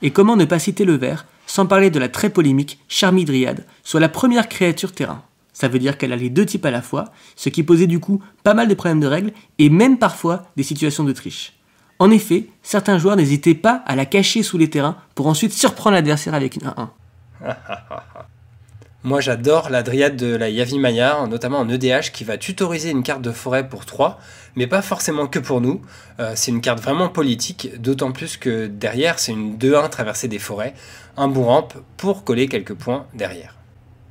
Et 0.02 0.12
comment 0.12 0.36
ne 0.36 0.46
pas 0.46 0.60
citer 0.60 0.86
le 0.86 0.96
vert, 0.96 1.26
sans 1.46 1.66
parler 1.66 1.90
de 1.90 2.00
la 2.00 2.10
très 2.10 2.30
polémique 2.30 2.80
Charmidriade, 2.88 3.66
soit 3.84 4.00
la 4.00 4.10
première 4.10 4.48
créature 4.50 4.92
terrain. 4.92 5.24
Ça 5.54 5.68
veut 5.68 5.80
dire 5.80 5.98
qu'elle 5.98 6.14
a 6.14 6.18
les 6.18 6.30
deux 6.30 6.46
types 6.46 6.66
à 6.66 6.72
la 6.72 6.84
fois, 6.84 7.06
ce 7.36 7.50
qui 7.50 7.64
posait 7.64 7.88
du 7.88 8.00
coup 8.00 8.22
pas 8.44 8.54
mal 8.54 8.68
de 8.68 8.76
problèmes 8.76 9.00
de 9.00 9.08
règles 9.08 9.32
et 9.58 9.70
même 9.70 9.98
parfois 9.98 10.44
des 10.56 10.64
situations 10.64 11.04
de 11.04 11.14
triche. 11.14 11.54
En 11.98 12.12
effet, 12.12 12.48
certains 12.62 13.00
joueurs 13.00 13.16
n'hésitaient 13.16 13.56
pas 13.56 13.82
à 13.88 13.96
la 13.96 14.06
cacher 14.06 14.44
sous 14.44 14.60
les 14.60 14.70
terrains 14.70 14.98
pour 15.16 15.26
ensuite 15.26 15.54
surprendre 15.54 15.96
l'adversaire 15.96 16.36
avec 16.36 16.58
une 16.58 16.68
1-1. 16.68 16.90
Moi 19.04 19.22
j'adore 19.22 19.70
la 19.70 19.84
dryade 19.84 20.16
de 20.16 20.36
la 20.36 20.50
Yavimaya, 20.50 21.28
notamment 21.28 21.60
en 21.60 21.70
EDH, 21.70 22.12
qui 22.12 22.24
va 22.24 22.40
tutoriser 22.40 22.90
une 22.90 23.04
carte 23.04 23.22
de 23.22 23.32
forêt 23.32 23.70
pour 23.70 23.86
3, 23.86 24.20
mais 24.56 24.66
pas 24.66 24.82
forcément 24.82 25.28
que 25.28 25.38
pour 25.38 25.62
nous. 25.62 25.84
Euh, 26.20 26.32
c'est 26.36 26.50
une 26.50 26.62
carte 26.62 26.82
vraiment 26.82 27.08
politique, 27.08 27.80
d'autant 27.80 28.12
plus 28.12 28.38
que 28.38 28.66
derrière 28.66 29.20
c'est 29.20 29.34
une 29.34 29.56
2-1 29.56 29.90
traversée 29.90 30.28
des 30.28 30.40
forêts, 30.40 30.74
un 31.16 31.28
bon 31.28 31.44
ramp 31.44 31.68
pour 31.96 32.24
coller 32.24 32.48
quelques 32.48 32.74
points 32.74 33.06
derrière. 33.14 33.56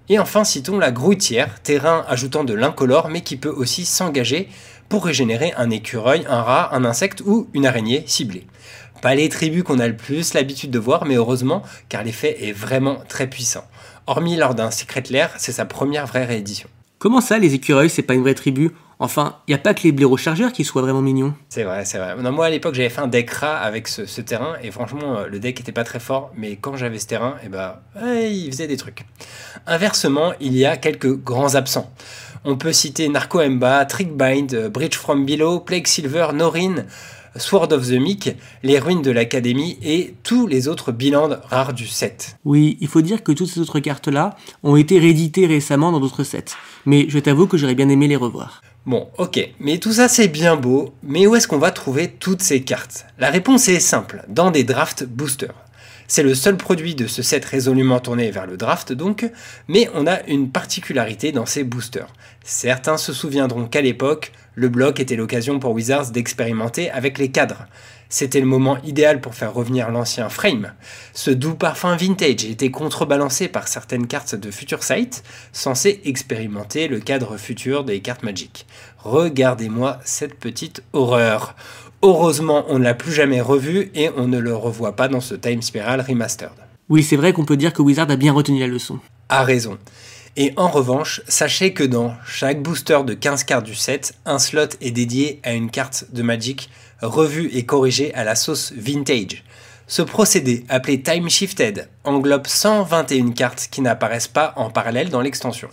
Et 0.09 0.21
enfin 0.21 0.45
citons 0.45 0.79
la 0.79 0.93
Groutière, 0.93 1.61
terrain 1.63 2.05
ajoutant 2.09 2.45
de 2.45 2.55
l'incolore 2.55 3.09
mais 3.09 3.23
qui 3.23 3.37
peut 3.37 3.49
aussi 3.49 3.85
s'engager 3.85 4.49
pour 4.89 5.05
régénérer 5.05 5.53
un 5.57 5.71
écureuil, 5.71 6.25
un 6.29 6.43
rat, 6.43 6.73
un 6.73 6.85
insecte 6.85 7.23
ou 7.27 7.49
une 7.55 7.67
araignée 7.67 8.05
ciblée. 8.07 8.47
Pas 9.03 9.15
les 9.15 9.29
tribus 9.29 9.63
qu'on 9.63 9.79
a 9.79 9.89
le 9.89 9.97
plus 9.97 10.33
l'habitude 10.33 10.71
de 10.71 10.79
voir, 10.79 11.05
mais 11.05 11.17
heureusement, 11.17 11.63
car 11.89 12.03
l'effet 12.03 12.49
est 12.49 12.53
vraiment 12.53 12.97
très 13.09 13.27
puissant. 13.27 13.65
Hormis 14.07 14.37
lors 14.37 14.55
d'un 14.55 14.71
Secret 14.71 15.03
Lair, 15.11 15.31
c'est 15.37 15.53
sa 15.53 15.65
première 15.65 16.07
vraie 16.07 16.25
réédition. 16.25 16.69
Comment 16.99 17.21
ça, 17.21 17.39
les 17.39 17.55
écureuils, 17.55 17.91
c'est 17.91 18.03
pas 18.03 18.15
une 18.15 18.23
vraie 18.23 18.35
tribu? 18.35 18.71
Enfin, 18.99 19.37
il 19.47 19.51
n'y 19.51 19.55
a 19.55 19.59
pas 19.59 19.75
que 19.75 19.83
les 19.83 19.93
blaireaux 19.93 20.17
chargeurs 20.17 20.53
qui 20.53 20.65
soient 20.65 20.81
vraiment 20.81 21.03
mignons. 21.03 21.35
C'est 21.49 21.65
vrai, 21.65 21.85
c'est 21.85 21.99
vrai. 21.99 22.17
moi, 22.31 22.47
à 22.47 22.51
l'époque, 22.51 22.75
j'avais 22.75 22.89
fait 22.89 23.01
un 23.01 23.09
deck 23.09 23.31
rat 23.31 23.59
avec 23.59 23.89
ce, 23.89 24.21
terrain, 24.21 24.55
et 24.63 24.71
franchement, 24.71 25.19
euh, 25.19 25.27
le 25.27 25.39
deck 25.39 25.61
était 25.61 25.73
pas 25.73 25.85
très 25.85 26.01
fort, 26.01 26.31
mais 26.37 26.57
quand 26.57 26.77
j'avais 26.77 26.99
ce 26.99 27.07
terrain, 27.07 27.35
et 27.43 27.47
eh 27.47 27.49
ben, 27.49 27.75
il 28.01 28.51
faisait 28.51 28.69
des 28.69 28.77
trucs. 28.79 29.05
Inversement, 29.67 30.33
il 30.41 30.57
y 30.57 30.65
a 30.65 30.77
quelques 30.77 31.13
grands 31.13 31.57
absents. 31.57 31.93
On 32.45 32.57
peut 32.57 32.73
citer 32.73 33.09
Narco 33.09 33.41
Emba, 33.41 33.85
Trickbind, 33.85 34.55
euh, 34.55 34.69
Bridge 34.71 34.95
from 34.95 35.27
Below, 35.27 35.61
Plague 35.61 35.87
Silver, 35.87 36.29
Norin, 36.33 36.87
Sword 37.39 37.73
of 37.73 37.89
the 37.89 38.01
Meek, 38.01 38.37
Les 38.63 38.79
Ruines 38.79 39.03
de 39.03 39.11
l'Académie 39.11 39.79
et 39.83 40.15
tous 40.23 40.47
les 40.47 40.69
autres 40.69 40.93
bilans 40.93 41.31
rares 41.45 41.75
du 41.75 41.87
set. 41.87 42.37
Oui, 42.45 42.77
il 42.81 42.89
faut 42.89 43.03
dire 43.03 43.23
que 43.23 43.33
toutes 43.33 43.49
ces 43.49 43.61
autres 43.61 43.81
cartes-là 43.81 44.37
ont 44.63 44.77
été 44.77 44.99
rééditées 44.99 45.47
récemment 45.47 45.93
dans 45.93 46.01
d'autres 46.01 46.25
sets, 46.25 46.57
mais 46.85 47.07
je 47.09 47.19
t'avoue 47.19 47.47
que 47.47 47.57
j'aurais 47.57 47.75
bien 47.75 47.89
aimé 47.89 48.09
les 48.09 48.17
revoir. 48.17 48.63
Bon, 48.87 49.09
ok, 49.19 49.41
mais 49.59 49.79
tout 49.79 49.93
ça 49.93 50.09
c'est 50.09 50.29
bien 50.29 50.55
beau, 50.57 50.95
mais 51.03 51.27
où 51.27 51.35
est-ce 51.35 51.49
qu'on 51.49 51.59
va 51.59 51.73
trouver 51.73 52.09
toutes 52.09 52.43
ces 52.43 52.63
cartes? 52.63 53.07
La 53.19 53.31
réponse 53.31 53.69
est 53.69 53.81
simple, 53.81 54.25
dans 54.29 54.51
des 54.51 54.63
draft 54.63 55.05
boosters. 55.05 55.55
C'est 56.09 56.23
le 56.23 56.37
seul 56.37 56.57
produit 56.57 56.95
de 56.95 57.09
ce 57.09 57.21
set 57.21 57.45
résolument 57.45 57.99
tourné 57.99 58.31
vers 58.31 58.47
le 58.47 58.57
draft 58.57 58.93
donc, 58.93 59.29
mais 59.67 59.91
on 59.95 60.07
a 60.07 60.23
une 60.29 60.51
particularité 60.51 61.33
dans 61.33 61.47
ces 61.47 61.65
boosters. 61.65 62.13
Certains 62.45 62.97
se 62.97 63.13
souviendront 63.13 63.67
qu'à 63.67 63.81
l'époque, 63.81 64.31
le 64.57 64.71
bloc 64.71 65.01
était 65.01 65.17
l'occasion 65.17 65.61
pour 65.61 65.73
Wizards 65.73 66.11
d'expérimenter 66.11 66.91
avec 66.91 67.19
les 67.19 67.31
cadres. 67.31 67.67
C'était 68.09 68.41
le 68.41 68.47
moment 68.47 68.79
idéal 68.85 69.21
pour 69.21 69.35
faire 69.35 69.53
revenir 69.53 69.91
l'ancien 69.91 70.31
frame. 70.31 70.73
Ce 71.13 71.31
doux 71.31 71.55
parfum 71.55 71.95
vintage 71.95 72.47
était 72.47 72.71
contrebalancé 72.71 73.49
par 73.49 73.69
certaines 73.69 74.07
cartes 74.07 74.35
de 74.35 74.51
Future 74.51 74.83
Sight, 74.83 75.23
censées 75.53 76.01
expérimenter 76.05 76.89
le 76.89 77.01
cadre 77.01 77.37
futur 77.37 77.85
des 77.85 78.01
cartes 78.01 78.23
Magic. 78.23 78.67
Regardez-moi 78.99 80.01
cette 80.05 80.39
petite 80.39 80.83
horreur. 80.95 81.55
Heureusement, 82.03 82.65
on 82.69 82.79
ne 82.79 82.85
l'a 82.85 82.95
plus 82.95 83.13
jamais 83.13 83.43
revu 83.43 83.91
et 83.95 84.09
on 84.17 84.27
ne 84.27 84.39
le 84.39 84.57
revoit 84.57 84.97
pas 84.97 85.09
dans 85.09 85.21
ce 85.21 85.35
Time 85.35 85.61
Spiral 85.61 86.01
Remastered. 86.01 86.51
Oui, 86.89 87.03
c'est 87.03 87.17
vrai 87.17 87.35
qu'on 87.35 87.45
peut 87.45 87.57
dire 87.59 87.75
que 87.75 87.83
Wizard 87.83 88.11
a 88.11 88.17
bien 88.17 88.33
retenu 88.33 88.61
la 88.61 88.69
leçon. 88.69 89.01
A 89.29 89.43
raison. 89.43 89.77
Et 90.39 90.53
en 90.57 90.69
revanche, 90.69 91.23
sachez 91.29 91.73
que 91.73 91.83
dans 91.83 92.15
chaque 92.27 92.63
booster 92.63 92.99
de 93.07 93.15
15 93.15 93.45
cartes 93.45 93.65
du 93.65 93.75
set, 93.75 94.15
un 94.27 94.39
slot 94.39 94.69
est 94.83 94.91
dédié 94.91 95.41
à 95.43 95.55
une 95.55 95.71
carte 95.71 96.07
de 96.13 96.23
Magic 96.23 96.69
revue 97.01 97.49
et 97.55 97.65
corrigée 97.65 98.13
à 98.15 98.23
la 98.23 98.35
sauce 98.35 98.73
vintage. 98.77 99.45
Ce 99.87 100.03
procédé, 100.03 100.65
appelé 100.69 101.01
Time 101.01 101.31
Shifted, 101.31 101.89
englobe 102.05 102.47
121 102.47 103.31
cartes 103.31 103.69
qui 103.71 103.81
n'apparaissent 103.81 104.29
pas 104.29 104.53
en 104.57 104.69
parallèle 104.69 105.09
dans 105.09 105.23
l'extension, 105.23 105.69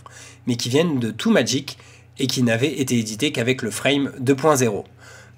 mais 0.48 0.55
qui 0.55 0.70
viennent 0.70 1.00
de 1.00 1.12
tout 1.12 1.32
Magic 1.32 1.77
et 2.17 2.27
qui 2.27 2.41
n'avaient 2.41 2.79
été 2.79 2.98
éditées 2.98 3.34
qu'avec 3.34 3.63
le 3.63 3.72
frame 3.72 4.13
2.0 4.22 4.86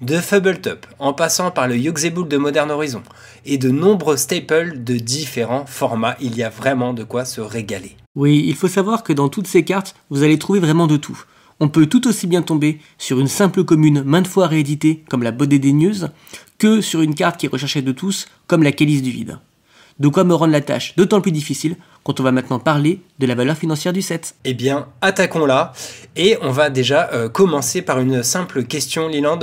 de 0.00 0.18
Fubbletop, 0.18 0.86
en 0.98 1.12
passant 1.12 1.50
par 1.50 1.68
le 1.68 1.76
Yuxebull 1.76 2.28
de 2.28 2.36
Modern 2.36 2.70
Horizon, 2.70 3.02
et 3.44 3.58
de 3.58 3.70
nombreux 3.70 4.16
staples 4.16 4.82
de 4.84 4.96
différents 4.96 5.66
formats, 5.66 6.16
il 6.20 6.36
y 6.36 6.42
a 6.42 6.50
vraiment 6.50 6.92
de 6.92 7.04
quoi 7.04 7.24
se 7.24 7.40
régaler. 7.40 7.96
Oui, 8.14 8.44
il 8.46 8.54
faut 8.54 8.68
savoir 8.68 9.02
que 9.02 9.12
dans 9.12 9.28
toutes 9.28 9.46
ces 9.46 9.64
cartes, 9.64 9.94
vous 10.10 10.22
allez 10.22 10.38
trouver 10.38 10.60
vraiment 10.60 10.86
de 10.86 10.96
tout. 10.96 11.22
On 11.58 11.68
peut 11.68 11.86
tout 11.86 12.06
aussi 12.06 12.26
bien 12.26 12.42
tomber 12.42 12.80
sur 12.98 13.18
une 13.18 13.28
simple 13.28 13.64
commune 13.64 14.02
maintes 14.02 14.26
fois 14.26 14.46
rééditée, 14.46 15.04
comme 15.08 15.22
la 15.22 15.32
Bodé 15.32 15.58
Daigneuse, 15.58 16.10
que 16.58 16.80
sur 16.80 17.00
une 17.00 17.14
carte 17.14 17.38
qui 17.38 17.46
est 17.46 17.50
recherchée 17.50 17.82
de 17.82 17.92
tous, 17.92 18.26
comme 18.46 18.62
la 18.62 18.72
Calice 18.72 19.02
du 19.02 19.10
Vide. 19.10 19.38
De 19.98 20.08
quoi 20.08 20.24
me 20.24 20.34
rendre 20.34 20.52
la 20.52 20.60
tâche 20.60 20.94
d'autant 20.96 21.22
plus 21.22 21.32
difficile 21.32 21.76
quand 22.04 22.20
on 22.20 22.22
va 22.22 22.30
maintenant 22.30 22.58
parler 22.58 23.00
de 23.18 23.26
la 23.26 23.34
valeur 23.34 23.56
financière 23.56 23.94
du 23.94 24.02
set. 24.02 24.34
Eh 24.44 24.52
bien, 24.52 24.86
attaquons-la. 25.00 25.72
Et 26.14 26.36
on 26.42 26.50
va 26.50 26.68
déjà 26.68 27.10
euh, 27.12 27.28
commencer 27.30 27.80
par 27.80 27.98
une 27.98 28.22
simple 28.22 28.64
question, 28.64 29.08
Liland. 29.08 29.40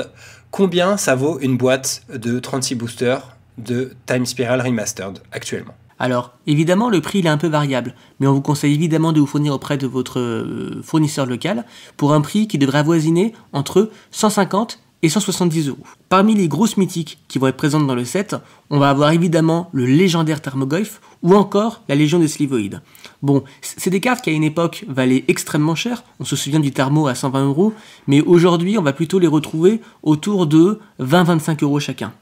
Combien 0.53 0.97
ça 0.97 1.15
vaut 1.15 1.39
une 1.39 1.57
boîte 1.57 2.03
de 2.13 2.37
36 2.37 2.75
boosters 2.75 3.35
de 3.57 3.93
Time 4.05 4.23
Spiral 4.27 4.61
Remastered 4.61 5.17
actuellement? 5.31 5.73
Alors, 5.97 6.37
évidemment, 6.45 6.91
le 6.91 7.01
prix 7.01 7.19
il 7.19 7.25
est 7.25 7.29
un 7.29 7.39
peu 7.39 7.47
variable, 7.47 7.95
mais 8.19 8.27
on 8.27 8.33
vous 8.33 8.41
conseille 8.41 8.75
évidemment 8.75 9.13
de 9.13 9.19
vous 9.19 9.25
fournir 9.25 9.55
auprès 9.55 9.77
de 9.77 9.87
votre 9.87 10.19
euh, 10.19 10.79
fournisseur 10.83 11.25
local 11.25 11.65
pour 11.97 12.13
un 12.13 12.21
prix 12.21 12.47
qui 12.47 12.59
devrait 12.59 12.77
avoisiner 12.77 13.33
entre 13.51 13.89
150 14.11 14.82
et 15.03 15.09
170 15.09 15.67
euros. 15.67 15.83
Parmi 16.09 16.33
les 16.33 16.47
grosses 16.47 16.77
mythiques 16.77 17.19
qui 17.27 17.37
vont 17.37 17.47
être 17.47 17.57
présentes 17.57 17.85
dans 17.85 17.93
le 17.93 18.05
set, 18.05 18.35
on 18.69 18.79
va 18.79 18.89
avoir 18.89 19.11
évidemment 19.11 19.69
le 19.73 19.85
légendaire 19.85 20.41
Thermogolf 20.41 21.01
ou 21.21 21.35
encore 21.35 21.83
la 21.89 21.95
Légion 21.95 22.19
des 22.19 22.29
Slivoïdes. 22.29 22.81
Bon, 23.21 23.43
c'est 23.61 23.89
des 23.89 23.99
cartes 23.99 24.23
qui 24.23 24.29
à 24.29 24.33
une 24.33 24.45
époque 24.45 24.85
valaient 24.87 25.25
extrêmement 25.27 25.75
cher, 25.75 26.03
on 26.19 26.25
se 26.25 26.35
souvient 26.35 26.61
du 26.61 26.71
Thermo 26.71 27.07
à 27.07 27.15
120 27.15 27.45
euros, 27.45 27.73
mais 28.07 28.21
aujourd'hui 28.21 28.77
on 28.77 28.81
va 28.81 28.93
plutôt 28.93 29.19
les 29.19 29.27
retrouver 29.27 29.81
autour 30.01 30.47
de 30.47 30.79
20-25 31.01 31.63
euros 31.63 31.79
chacun. 31.79 32.13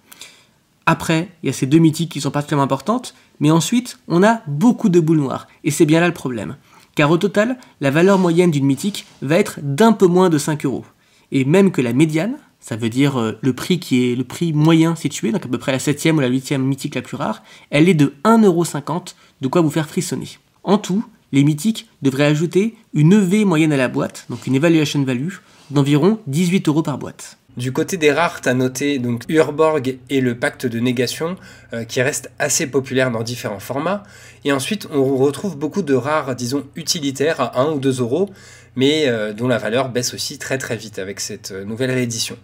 Après, 0.88 1.29
il 1.43 1.47
y 1.47 1.50
a 1.50 1.53
ces 1.53 1.67
deux 1.67 1.77
mythiques 1.77 2.11
qui 2.11 2.21
sont 2.21 2.31
particulièrement 2.31 2.63
importantes, 2.63 3.13
mais 3.39 3.51
ensuite 3.51 4.00
on 4.07 4.23
a 4.23 4.41
beaucoup 4.47 4.89
de 4.89 5.00
boules 5.00 5.19
noires, 5.19 5.47
et 5.63 5.69
c'est 5.69 5.85
bien 5.85 6.00
là 6.00 6.07
le 6.07 6.13
problème. 6.13 6.57
Car 6.95 7.11
au 7.11 7.17
total, 7.17 7.57
la 7.79 7.91
valeur 7.91 8.17
moyenne 8.17 8.51
d'une 8.51 8.65
mythique 8.65 9.05
va 9.21 9.38
être 9.38 9.59
d'un 9.61 9.93
peu 9.93 10.07
moins 10.07 10.29
de 10.29 10.38
5 10.38 10.65
euros. 10.65 10.83
Et 11.31 11.45
même 11.45 11.71
que 11.71 11.81
la 11.81 11.93
médiane, 11.93 12.38
ça 12.62 12.75
veut 12.75 12.89
dire 12.89 13.20
euh, 13.20 13.38
le 13.41 13.53
prix 13.53 13.80
qui 13.80 14.12
est 14.12 14.15
le 14.15 14.24
prix 14.24 14.53
moyen 14.53 14.96
situé, 14.96 15.32
donc 15.32 15.46
à 15.46 15.50
peu 15.50 15.58
près 15.58 15.72
la 15.72 15.80
7 15.80 16.06
ou 16.13 16.20
la 16.20 16.27
8 16.27 16.53
mythique 16.53 16.96
la 16.96 17.01
plus 17.01 17.18
rare, 17.18 17.44
elle 17.72 17.89
est 17.89 17.94
de 17.94 18.13
1,50€, 18.24 19.15
de 19.41 19.48
quoi 19.48 19.62
vous 19.62 19.72
faire 19.72 19.89
frissonner. 19.89 20.30
En 20.63 20.77
tout, 20.77 21.03
les 21.32 21.44
mythiques 21.44 21.89
devraient 22.01 22.25
ajouter 22.25 22.75
une 22.94 23.13
EV 23.13 23.46
moyenne 23.46 23.74
à 23.74 23.77
la 23.77 23.88
boîte, 23.88 24.25
donc 24.30 24.48
une 24.48 24.56
evaluation 24.56 25.03
value, 25.03 25.34
d'environ 25.72 26.20
18 26.27 26.68
euros 26.68 26.84
par 26.84 26.98
boîte. 26.98 27.38
Du 27.58 27.74
côté 27.74 27.98
des 27.98 28.13
rares, 28.13 28.39
tu 28.39 28.48
as 28.48 28.53
noté 28.53 28.98
donc 28.98 29.25
Urborg 29.27 29.98
et 30.10 30.22
le 30.22 30.39
pacte 30.39 30.65
de 30.65 30.80
négation 30.80 31.36
euh, 31.74 31.84
qui 31.84 32.01
restent 32.01 32.32
assez 32.39 32.65
populaires 32.65 33.12
dans 33.12 33.24
différents 33.24 33.60
formats. 33.60 34.03
Et 34.46 34.53
ensuite, 34.53 34.88
on 34.94 35.18
retrouve 35.18 35.58
beaucoup 35.58 35.82
de 35.82 35.94
rares, 35.94 36.34
disons, 36.36 36.63
utilitaires 36.77 37.41
à 37.41 37.60
1 37.62 37.74
ou 37.74 37.80
2 37.80 38.00
euros, 38.00 38.30
mais 38.75 39.07
euh, 39.07 39.33
dont 39.33 39.47
la 39.47 39.57
valeur 39.57 39.89
baisse 39.89 40.13
aussi 40.13 40.37
très 40.37 40.57
très 40.57 40.75
vite 40.75 40.99
avec 40.99 41.19
cette 41.19 41.51
euh, 41.51 41.65
nouvelle 41.65 41.91
réédition. 41.91 42.37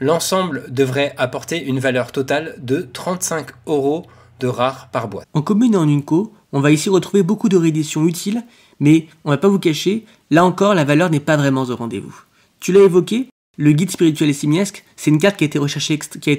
L'ensemble 0.00 0.64
devrait 0.68 1.14
apporter 1.18 1.62
une 1.62 1.78
valeur 1.78 2.12
totale 2.12 2.54
de 2.58 2.88
35 2.92 3.48
euros 3.66 4.06
de 4.40 4.46
rares 4.46 4.88
par 4.90 5.08
boîte. 5.08 5.26
En 5.34 5.42
commune 5.42 5.74
et 5.74 5.76
en 5.76 5.88
Unco, 5.88 6.32
on 6.52 6.60
va 6.60 6.70
ici 6.70 6.88
retrouver 6.88 7.22
beaucoup 7.22 7.48
de 7.48 7.56
rééditions 7.56 8.06
utiles, 8.06 8.42
mais 8.78 9.06
on 9.24 9.30
va 9.30 9.38
pas 9.38 9.48
vous 9.48 9.58
cacher, 9.58 10.04
là 10.30 10.44
encore 10.44 10.74
la 10.74 10.84
valeur 10.84 11.10
n'est 11.10 11.20
pas 11.20 11.36
vraiment 11.36 11.64
au 11.64 11.76
rendez-vous. 11.76 12.14
Tu 12.60 12.72
l'as 12.72 12.80
évoqué, 12.80 13.28
le 13.56 13.72
guide 13.72 13.90
spirituel 13.90 14.30
et 14.30 14.34
simiesque, 14.34 14.84
c'est 14.96 15.10
une 15.10 15.18
carte 15.18 15.36
qui 15.36 15.44
a, 15.44 15.46
été 15.46 15.58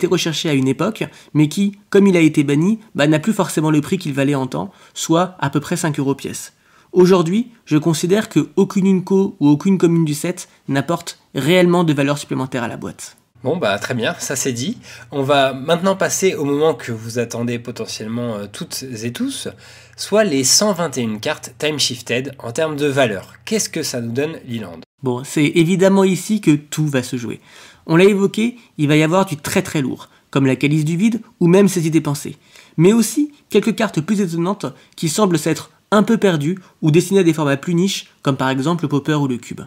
recherchée, 0.08 0.50
à 0.50 0.54
une 0.54 0.68
époque, 0.68 1.04
mais 1.34 1.48
qui, 1.50 1.78
comme 1.92 2.08
il 2.08 2.18
a 2.18 2.22
été 2.22 2.44
banni, 2.44 2.80
bah, 2.96 3.06
n'a 3.06 3.20
plus 3.20 3.34
forcément 3.34 3.70
le 3.70 3.82
prix 3.82 4.00
qu'il 4.00 4.14
valait 4.14 4.34
en 4.34 4.48
temps, 4.48 4.72
soit 4.96 5.36
à 5.40 5.52
peu 5.52 5.60
près 5.60 5.78
5 5.78 6.00
euros 6.00 6.16
pièce. 6.16 6.54
Aujourd'hui, 6.92 7.52
je 7.64 7.78
considère 7.78 8.28
que 8.28 8.50
aucune 8.58 8.86
Unco 8.86 9.38
ou 9.40 9.48
aucune 9.48 9.78
commune 9.78 10.04
du 10.04 10.14
set 10.14 10.50
n'apporte 10.68 11.20
réellement 11.34 11.86
de 11.86 11.94
valeur 11.94 12.18
supplémentaire 12.18 12.64
à 12.64 12.68
la 12.68 12.76
boîte. 12.76 13.16
Bon 13.44 13.56
bah 13.56 13.80
très 13.80 13.94
bien, 13.94 14.14
ça 14.20 14.36
c'est 14.36 14.52
dit. 14.52 14.78
On 15.10 15.24
va 15.24 15.54
maintenant 15.54 15.96
passer 15.96 16.36
au 16.36 16.44
moment 16.44 16.74
que 16.74 16.92
vous 16.92 17.18
attendez 17.18 17.60
potentiellement 17.60 18.36
euh, 18.36 18.46
toutes 18.52 18.84
et 18.84 19.14
tous, 19.14 19.48
soit 19.96 20.26
les 20.26 20.44
121 20.44 21.18
cartes 21.20 21.54
time 21.58 21.80
shifted 21.80 22.34
en 22.40 22.52
termes 22.52 22.76
de 22.76 22.88
valeur. 22.88 23.36
Qu'est-ce 23.46 23.70
que 23.70 23.84
ça 23.84 24.02
nous 24.02 24.12
donne 24.12 24.38
Leland 24.48 24.82
Bon, 25.02 25.24
c'est 25.24 25.46
évidemment 25.46 26.04
ici 26.04 26.42
que 26.42 26.52
tout 26.52 26.88
va 26.88 27.04
se 27.04 27.16
jouer. 27.16 27.40
On 27.88 27.96
l'a 27.96 28.04
évoqué, 28.04 28.58
il 28.78 28.90
va 28.90 28.98
y 28.98 29.02
avoir 29.02 29.26
du 29.26 29.38
très 29.38 29.64
très 29.64 29.82
lourd, 29.82 30.10
comme 30.30 30.46
la 30.46 30.58
calice 30.58 30.86
du 30.86 30.98
vide 30.98 31.22
ou 31.40 31.48
même 31.48 31.70
ses 31.70 31.88
idées 31.88 32.02
pensées. 32.02 32.36
Mais 32.78 32.94
aussi 32.94 33.32
quelques 33.50 33.76
cartes 33.76 34.02
plus 34.02 34.22
étonnantes 34.22 34.68
qui 34.96 35.10
semblent 35.10 35.40
s'être 35.40 35.71
un 35.92 36.04
peu 36.04 36.18
perdues 36.18 36.58
ou 36.82 36.92
destinées 36.92 37.20
à 37.20 37.24
des 37.24 37.34
formats 37.34 37.58
plus 37.58 37.76
niches, 37.76 38.08
comme 38.22 38.38
par 38.38 38.50
exemple 38.50 38.84
le 38.84 38.90
popper 38.90 39.16
ou 39.16 39.28
le 39.28 39.38
cube. 39.38 39.62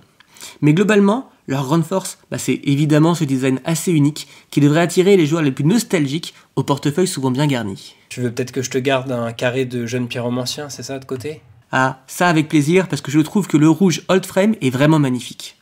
Mais 0.60 0.74
globalement, 0.74 1.30
leur 1.46 1.64
grande 1.64 1.84
force, 1.84 2.18
bah, 2.30 2.38
c'est 2.38 2.60
évidemment 2.64 3.14
ce 3.14 3.24
design 3.24 3.60
assez 3.64 3.92
unique 3.92 4.26
qui 4.50 4.60
devrait 4.60 4.80
attirer 4.80 5.16
les 5.16 5.26
joueurs 5.26 5.42
les 5.42 5.52
plus 5.52 5.64
nostalgiques 5.64 6.34
au 6.56 6.62
portefeuille 6.62 7.06
souvent 7.06 7.30
bien 7.30 7.46
garni. 7.46 7.94
Tu 8.08 8.20
veux 8.20 8.30
peut-être 8.30 8.52
que 8.52 8.62
je 8.62 8.70
te 8.70 8.78
garde 8.78 9.12
un 9.12 9.32
carré 9.32 9.64
de 9.64 9.86
jeunes 9.86 10.08
pyromanciens, 10.08 10.70
c'est 10.70 10.82
ça 10.82 10.98
de 10.98 11.04
côté? 11.04 11.42
Ah, 11.72 12.02
ça 12.06 12.28
avec 12.28 12.48
plaisir 12.48 12.88
parce 12.88 13.02
que 13.02 13.10
je 13.10 13.20
trouve 13.20 13.46
que 13.46 13.56
le 13.56 13.68
rouge 13.68 14.02
Old 14.08 14.24
Frame 14.24 14.54
est 14.60 14.70
vraiment 14.70 14.98
magnifique. 14.98 15.56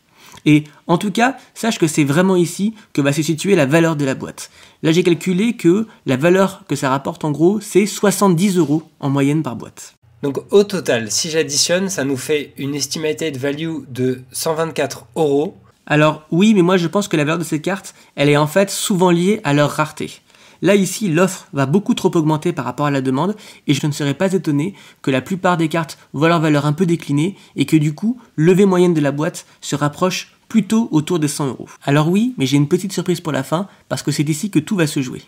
Et 0.45 0.65
en 0.87 0.99
tout 0.99 1.13
cas, 1.13 1.37
sache 1.55 1.79
que 1.79 1.87
c'est 1.87 2.05
vraiment 2.05 2.37
ici 2.37 2.75
que 2.93 3.01
va 3.01 3.13
se 3.13 3.23
situer 3.23 3.55
la 3.55 3.67
valeur 3.67 3.97
de 3.97 4.05
la 4.05 4.15
boîte. 4.15 4.51
Là, 4.83 4.91
j'ai 4.91 5.05
calculé 5.05 5.55
que 5.55 5.87
la 6.05 6.17
valeur 6.17 6.65
que 6.69 6.75
ça 6.75 6.91
rapporte 6.91 7.25
en 7.25 7.31
gros, 7.31 7.61
c'est 7.61 7.87
70 7.87 8.59
euros 8.59 8.83
en 8.99 9.09
moyenne 9.09 9.43
par 9.43 9.57
boîte. 9.57 9.95
Donc 10.23 10.39
au 10.51 10.63
total, 10.63 11.11
si 11.11 11.31
j'additionne, 11.31 11.89
ça 11.89 12.05
nous 12.05 12.17
fait 12.17 12.53
une 12.57 12.77
estimated 12.77 13.37
value 13.37 13.81
de 13.89 14.23
124 14.31 15.07
euros. 15.17 15.57
Alors 15.87 16.23
oui, 16.31 16.55
mais 16.55 16.63
moi 16.63 16.77
je 16.77 16.87
pense 16.87 17.09
que 17.09 17.17
la 17.17 17.25
valeur 17.25 17.39
de 17.39 17.45
ces 17.45 17.61
cartes, 17.61 17.95
elle 18.15 18.29
est 18.29 18.37
en 18.37 18.47
fait 18.47 18.71
souvent 18.71 19.11
liée 19.11 19.41
à 19.43 19.53
leur 19.53 19.71
rareté. 19.71 20.21
Là 20.63 20.77
ici, 20.77 21.09
l'offre 21.09 21.49
va 21.53 21.67
beaucoup 21.67 21.95
trop 21.95 22.17
augmenter 22.17 22.53
par 22.53 22.65
rapport 22.65 22.87
à 22.87 22.93
la 22.93 23.01
demande 23.01 23.35
et 23.67 23.75
je 23.75 23.85
ne 23.85 23.91
serais 23.91 24.15
pas 24.15 24.33
étonné 24.33 24.75
que 25.03 25.11
la 25.11 25.21
plupart 25.21 25.57
des 25.57 25.69
cartes 25.69 25.99
voient 26.13 26.29
leur 26.29 26.41
valeur 26.41 26.67
un 26.67 26.73
peu 26.73 26.87
décliner 26.87 27.37
et 27.57 27.67
que 27.67 27.77
du 27.77 27.93
coup, 27.95 28.21
levée 28.37 28.65
moyenne 28.65 28.95
de 28.95 29.01
la 29.01 29.11
boîte 29.11 29.45
se 29.61 29.75
rapproche 29.75 30.37
plutôt 30.49 30.89
autour 30.93 31.19
des 31.19 31.27
100 31.27 31.49
euros. 31.49 31.69
Alors 31.83 32.09
oui, 32.09 32.33
mais 32.39 32.47
j'ai 32.47 32.59
une 32.59 32.69
petite 32.69 32.93
surprise 32.93 33.21
pour 33.21 33.33
la 33.33 33.43
fin 33.43 33.67
parce 33.89 34.05
que 34.05 34.13
c'est 34.13 34.29
ici 34.29 34.51
que 34.51 34.61
tout 34.61 34.77
va 34.77 34.87
se 34.87 35.03
jouer. 35.03 35.23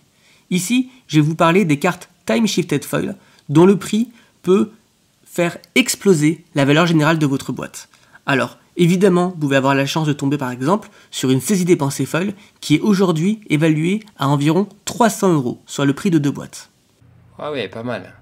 Ici, 0.50 0.90
je 1.08 1.16
vais 1.16 1.26
vous 1.26 1.34
parler 1.34 1.64
des 1.64 1.80
cartes 1.80 2.08
Time 2.26 2.46
Shifted 2.46 2.84
Foil 2.84 3.16
dont 3.48 3.66
le 3.66 3.76
prix 3.76 4.10
peut 4.42 4.70
faire 5.34 5.58
exploser 5.74 6.44
la 6.54 6.64
valeur 6.64 6.86
générale 6.86 7.18
de 7.18 7.26
votre 7.26 7.52
boîte. 7.52 7.88
Alors, 8.24 8.58
Évidemment, 8.76 9.28
vous 9.28 9.36
pouvez 9.36 9.56
avoir 9.56 9.76
la 9.76 9.86
chance 9.86 10.08
de 10.08 10.12
tomber 10.12 10.36
par 10.36 10.50
exemple 10.50 10.88
sur 11.12 11.30
une 11.30 11.40
saisie 11.40 11.64
dépensée 11.64 12.06
folle 12.06 12.32
qui 12.60 12.74
est 12.74 12.80
aujourd'hui 12.80 13.40
évaluée 13.48 14.00
à 14.18 14.26
environ 14.26 14.68
300 14.84 15.34
euros, 15.34 15.62
soit 15.64 15.84
le 15.84 15.92
prix 15.92 16.10
de 16.10 16.18
deux 16.18 16.32
boîtes. 16.32 16.70
Ah 17.38 17.52
ouais, 17.52 17.68
pas 17.68 17.84
mal. 17.84 18.12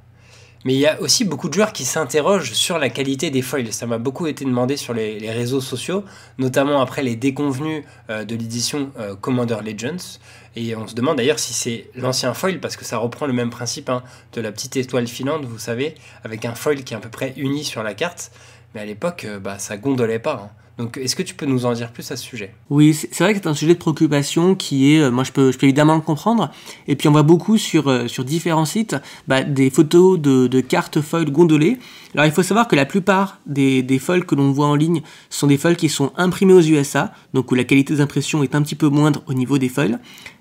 Mais 0.64 0.74
il 0.74 0.78
y 0.78 0.86
a 0.86 1.00
aussi 1.00 1.24
beaucoup 1.24 1.48
de 1.48 1.54
joueurs 1.54 1.72
qui 1.72 1.84
s'interrogent 1.84 2.52
sur 2.52 2.78
la 2.78 2.88
qualité 2.88 3.30
des 3.30 3.42
foils. 3.42 3.72
Ça 3.72 3.86
m'a 3.86 3.98
beaucoup 3.98 4.26
été 4.28 4.44
demandé 4.44 4.76
sur 4.76 4.94
les, 4.94 5.30
réseaux 5.30 5.60
sociaux, 5.60 6.04
notamment 6.38 6.80
après 6.80 7.02
les 7.02 7.16
déconvenus 7.16 7.84
euh, 8.10 8.24
de 8.24 8.36
l'édition 8.36 8.92
euh, 8.98 9.16
Commander 9.16 9.58
Legends. 9.64 10.18
Et 10.54 10.76
on 10.76 10.86
se 10.86 10.94
demande 10.94 11.16
d'ailleurs 11.16 11.40
si 11.40 11.52
c'est 11.52 11.90
l'ancien 11.96 12.32
foil, 12.32 12.60
parce 12.60 12.76
que 12.76 12.84
ça 12.84 12.98
reprend 12.98 13.26
le 13.26 13.32
même 13.32 13.50
principe 13.50 13.88
hein, 13.88 14.04
de 14.34 14.40
la 14.40 14.52
petite 14.52 14.76
étoile 14.76 15.08
filante, 15.08 15.44
vous 15.44 15.58
savez, 15.58 15.94
avec 16.22 16.44
un 16.44 16.54
foil 16.54 16.84
qui 16.84 16.94
est 16.94 16.96
à 16.96 17.00
peu 17.00 17.08
près 17.08 17.32
uni 17.36 17.64
sur 17.64 17.82
la 17.82 17.94
carte. 17.94 18.30
Mais 18.74 18.82
à 18.82 18.84
l'époque, 18.84 19.24
euh, 19.24 19.40
bah, 19.40 19.58
ça 19.58 19.76
gondolait 19.76 20.20
pas. 20.20 20.48
Hein. 20.48 20.61
Donc, 20.78 20.96
est-ce 20.96 21.14
que 21.14 21.22
tu 21.22 21.34
peux 21.34 21.44
nous 21.44 21.66
en 21.66 21.74
dire 21.74 21.92
plus 21.92 22.10
à 22.10 22.16
ce 22.16 22.24
sujet? 22.24 22.54
Oui, 22.70 22.94
c'est 22.94 23.22
vrai 23.22 23.34
que 23.34 23.40
c'est 23.42 23.48
un 23.48 23.54
sujet 23.54 23.74
de 23.74 23.78
préoccupation 23.78 24.54
qui 24.54 24.94
est, 24.94 25.00
euh, 25.00 25.10
moi 25.10 25.22
je 25.22 25.30
peux, 25.32 25.52
évidemment 25.62 25.94
le 25.94 26.00
comprendre. 26.00 26.50
Et 26.88 26.96
puis 26.96 27.08
on 27.08 27.12
voit 27.12 27.22
beaucoup 27.22 27.58
sur, 27.58 27.88
euh, 27.88 28.06
différents 28.24 28.64
sites 28.64 28.96
bah, 29.28 29.42
des 29.42 29.68
photos 29.68 30.18
de, 30.18 30.60
cartes 30.60 31.00
foil 31.02 31.30
gondolées. 31.30 31.78
Alors 32.14 32.24
il 32.24 32.32
faut 32.32 32.42
savoir 32.42 32.68
que 32.68 32.76
la 32.76 32.86
plupart 32.86 33.38
des, 33.46 33.82
des 33.82 33.98
que 33.98 34.34
l'on 34.34 34.50
voit 34.52 34.66
en 34.66 34.74
ligne 34.74 35.02
sont 35.28 35.46
des 35.46 35.58
foils 35.58 35.76
qui 35.76 35.88
sont 35.88 36.12
imprimés 36.16 36.54
aux 36.54 36.60
USA, 36.60 37.12
donc 37.34 37.52
où 37.52 37.54
la 37.54 37.64
qualité 37.64 37.94
des 37.94 38.00
impressions 38.00 38.42
est 38.42 38.54
un 38.54 38.62
petit 38.62 38.74
peu 38.74 38.88
moindre 38.88 39.22
au 39.26 39.34
niveau 39.34 39.58
des 39.58 39.68
foils. 39.68 39.98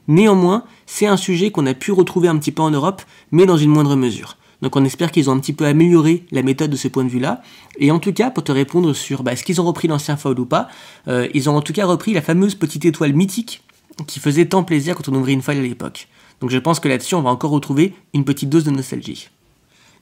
Néanmoins, 0.07 0.63
c'est 0.85 1.07
un 1.07 1.17
sujet 1.17 1.51
qu'on 1.51 1.65
a 1.65 1.73
pu 1.73 1.91
retrouver 1.91 2.27
un 2.27 2.37
petit 2.37 2.51
peu 2.51 2.61
en 2.61 2.71
Europe, 2.71 3.01
mais 3.31 3.45
dans 3.45 3.57
une 3.57 3.69
moindre 3.69 3.95
mesure. 3.95 4.37
Donc 4.61 4.75
on 4.75 4.85
espère 4.85 5.11
qu'ils 5.11 5.29
ont 5.29 5.33
un 5.33 5.39
petit 5.39 5.53
peu 5.53 5.65
amélioré 5.65 6.25
la 6.31 6.43
méthode 6.43 6.69
de 6.69 6.75
ce 6.75 6.87
point 6.87 7.03
de 7.03 7.09
vue-là. 7.09 7.41
Et 7.79 7.91
en 7.91 7.99
tout 7.99 8.13
cas, 8.13 8.29
pour 8.29 8.43
te 8.43 8.51
répondre 8.51 8.93
sur 8.93 9.23
bah, 9.23 9.33
est-ce 9.33 9.43
qu'ils 9.43 9.59
ont 9.59 9.65
repris 9.65 9.87
l'ancien 9.87 10.17
foil 10.17 10.39
ou 10.39 10.45
pas, 10.45 10.67
euh, 11.07 11.27
ils 11.33 11.49
ont 11.49 11.55
en 11.55 11.61
tout 11.61 11.73
cas 11.73 11.85
repris 11.85 12.13
la 12.13 12.21
fameuse 12.21 12.55
petite 12.55 12.85
étoile 12.85 13.13
mythique 13.13 13.63
qui 14.07 14.19
faisait 14.19 14.45
tant 14.45 14.63
plaisir 14.63 14.95
quand 14.95 15.09
on 15.09 15.15
ouvrait 15.15 15.33
une 15.33 15.41
foil 15.41 15.57
à 15.57 15.61
l'époque. 15.61 16.07
Donc 16.39 16.49
je 16.49 16.57
pense 16.57 16.79
que 16.79 16.87
là-dessus, 16.87 17.15
on 17.15 17.21
va 17.21 17.29
encore 17.29 17.51
retrouver 17.51 17.93
une 18.13 18.25
petite 18.25 18.49
dose 18.49 18.63
de 18.63 18.71
nostalgie. 18.71 19.29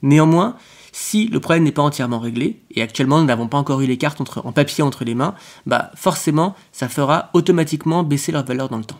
Néanmoins, 0.01 0.55
si 0.91 1.27
le 1.27 1.39
problème 1.39 1.63
n'est 1.63 1.71
pas 1.71 1.81
entièrement 1.81 2.19
réglé, 2.19 2.61
et 2.71 2.81
actuellement 2.81 3.19
nous 3.19 3.25
n'avons 3.25 3.47
pas 3.47 3.57
encore 3.57 3.81
eu 3.81 3.85
les 3.85 3.97
cartes 3.97 4.21
en 4.37 4.51
papier 4.51 4.83
entre 4.83 5.03
les 5.03 5.15
mains, 5.15 5.35
bah 5.65 5.91
forcément 5.95 6.55
ça 6.71 6.87
fera 6.87 7.29
automatiquement 7.33 8.03
baisser 8.03 8.31
leur 8.31 8.45
valeur 8.45 8.69
dans 8.69 8.77
le 8.77 8.85
temps. 8.85 8.99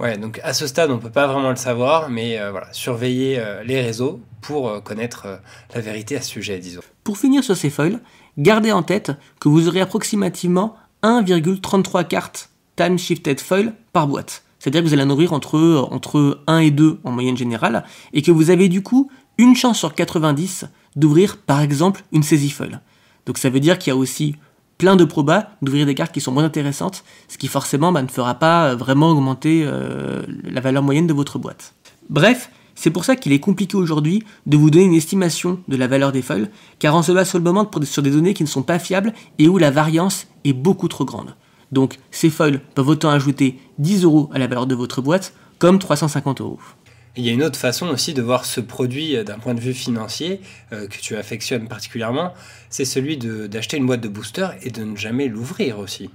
Ouais, 0.00 0.16
donc 0.16 0.40
à 0.42 0.54
ce 0.54 0.66
stade, 0.66 0.90
on 0.90 0.94
ne 0.94 1.00
peut 1.00 1.10
pas 1.10 1.26
vraiment 1.26 1.50
le 1.50 1.56
savoir, 1.56 2.08
mais 2.08 2.40
euh, 2.40 2.50
voilà, 2.50 2.72
surveiller 2.72 3.38
euh, 3.38 3.62
les 3.64 3.82
réseaux 3.82 4.18
pour 4.40 4.70
euh, 4.70 4.80
connaître 4.80 5.40
la 5.74 5.80
vérité 5.82 6.16
à 6.16 6.22
ce 6.22 6.30
sujet, 6.30 6.58
disons. 6.58 6.80
Pour 7.04 7.18
finir 7.18 7.44
sur 7.44 7.54
ces 7.54 7.68
foils, 7.68 8.00
gardez 8.38 8.72
en 8.72 8.82
tête 8.82 9.12
que 9.40 9.50
vous 9.50 9.68
aurez 9.68 9.82
approximativement 9.82 10.74
1,33 11.02 12.06
cartes 12.06 12.48
time 12.76 12.98
shifted 12.98 13.40
foil 13.40 13.74
par 13.92 14.06
boîte. 14.06 14.42
C'est-à-dire 14.58 14.80
que 14.82 14.86
vous 14.86 14.94
allez 14.94 15.02
en 15.02 15.10
ouvrir 15.10 15.34
entre, 15.34 15.86
entre 15.90 16.40
1 16.46 16.58
et 16.60 16.70
2 16.70 17.00
en 17.04 17.10
moyenne 17.10 17.36
générale, 17.36 17.84
et 18.14 18.22
que 18.22 18.30
vous 18.30 18.48
avez 18.48 18.70
du 18.70 18.82
coup 18.82 19.10
une 19.36 19.54
chance 19.54 19.78
sur 19.78 19.94
90 19.94 20.64
d'ouvrir 20.96 21.36
par 21.36 21.60
exemple 21.60 22.04
une 22.12 22.22
saisie 22.22 22.50
foil. 22.50 22.80
Donc 23.26 23.36
ça 23.36 23.50
veut 23.50 23.60
dire 23.60 23.78
qu'il 23.78 23.90
y 23.90 23.94
a 23.94 23.96
aussi 23.96 24.36
plein 24.80 24.96
de 24.96 25.04
probas 25.04 25.50
d'ouvrir 25.60 25.84
des 25.84 25.94
cartes 25.94 26.10
qui 26.10 26.22
sont 26.22 26.32
moins 26.32 26.44
intéressantes, 26.44 27.04
ce 27.28 27.36
qui 27.36 27.48
forcément 27.48 27.92
bah, 27.92 28.00
ne 28.00 28.08
fera 28.08 28.36
pas 28.36 28.70
euh, 28.70 28.76
vraiment 28.76 29.10
augmenter 29.10 29.62
euh, 29.66 30.22
la 30.42 30.62
valeur 30.62 30.82
moyenne 30.82 31.06
de 31.06 31.12
votre 31.12 31.38
boîte. 31.38 31.74
Bref, 32.08 32.50
c'est 32.74 32.90
pour 32.90 33.04
ça 33.04 33.14
qu'il 33.14 33.32
est 33.32 33.40
compliqué 33.40 33.76
aujourd'hui 33.76 34.24
de 34.46 34.56
vous 34.56 34.70
donner 34.70 34.86
une 34.86 34.94
estimation 34.94 35.60
de 35.68 35.76
la 35.76 35.86
valeur 35.86 36.12
des 36.12 36.22
foils, 36.22 36.48
car 36.78 36.96
on 36.96 37.02
se 37.02 37.12
base 37.12 37.28
sur 37.28 37.42
sur 37.84 38.02
des 38.02 38.10
données 38.10 38.32
qui 38.32 38.42
ne 38.42 38.48
sont 38.48 38.62
pas 38.62 38.78
fiables 38.78 39.12
et 39.38 39.48
où 39.48 39.58
la 39.58 39.70
variance 39.70 40.26
est 40.44 40.54
beaucoup 40.54 40.88
trop 40.88 41.04
grande. 41.04 41.36
Donc 41.72 41.98
ces 42.10 42.30
foils 42.30 42.62
peuvent 42.74 42.88
autant 42.88 43.10
ajouter 43.10 43.58
10 43.80 44.04
euros 44.04 44.30
à 44.32 44.38
la 44.38 44.46
valeur 44.46 44.66
de 44.66 44.74
votre 44.74 45.02
boîte 45.02 45.34
comme 45.58 45.78
350 45.78 46.40
euros. 46.40 46.58
Il 47.16 47.26
y 47.26 47.28
a 47.28 47.32
une 47.32 47.42
autre 47.42 47.58
façon 47.58 47.88
aussi 47.88 48.14
de 48.14 48.22
voir 48.22 48.44
ce 48.44 48.60
produit 48.60 49.16
euh, 49.16 49.24
d'un 49.24 49.38
point 49.38 49.54
de 49.54 49.60
vue 49.60 49.74
financier 49.74 50.40
euh, 50.72 50.86
que 50.86 50.96
tu 50.98 51.16
affectionnes 51.16 51.66
particulièrement, 51.66 52.34
c'est 52.68 52.84
celui 52.84 53.16
d'acheter 53.16 53.76
une 53.76 53.86
boîte 53.86 54.00
de 54.00 54.08
booster 54.08 54.48
et 54.62 54.70
de 54.70 54.84
ne 54.84 54.96
jamais 54.96 55.26
l'ouvrir 55.26 55.78
aussi. 55.80 56.10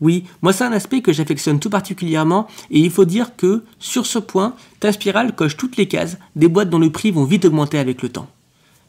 Oui, 0.00 0.24
moi 0.42 0.52
c'est 0.52 0.64
un 0.64 0.72
aspect 0.72 1.02
que 1.02 1.12
j'affectionne 1.12 1.60
tout 1.60 1.70
particulièrement 1.70 2.48
et 2.70 2.80
il 2.80 2.90
faut 2.90 3.04
dire 3.04 3.36
que 3.36 3.62
sur 3.78 4.06
ce 4.06 4.18
point, 4.18 4.56
Time 4.80 5.32
coche 5.36 5.56
toutes 5.56 5.76
les 5.76 5.86
cases 5.86 6.18
des 6.34 6.48
boîtes 6.48 6.70
dont 6.70 6.80
le 6.80 6.90
prix 6.90 7.12
vont 7.12 7.24
vite 7.24 7.44
augmenter 7.44 7.78
avec 7.78 8.02
le 8.02 8.08
temps. 8.08 8.28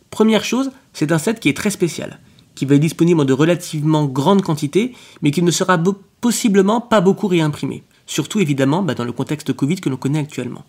Première 0.09 0.43
chose, 0.43 0.71
c'est 0.93 1.11
un 1.11 1.19
set 1.19 1.39
qui 1.39 1.49
est 1.49 1.55
très 1.55 1.69
spécial, 1.69 2.19
qui 2.55 2.65
va 2.65 2.75
être 2.75 2.81
disponible 2.81 3.21
en 3.21 3.25
de 3.25 3.33
relativement 3.33 4.05
grandes 4.05 4.41
quantités, 4.41 4.93
mais 5.21 5.29
qui 5.29 5.43
ne 5.43 5.51
sera 5.51 5.81
possiblement 6.19 6.81
pas 6.81 7.01
beaucoup 7.01 7.27
réimprimé. 7.27 7.83
Surtout 8.07 8.39
évidemment 8.39 8.81
bah, 8.81 8.95
dans 8.95 9.05
le 9.05 9.13
contexte 9.13 9.53
Covid 9.53 9.77
que 9.77 9.89
l'on 9.89 9.97
connaît 9.97 10.19
actuellement. 10.19 10.65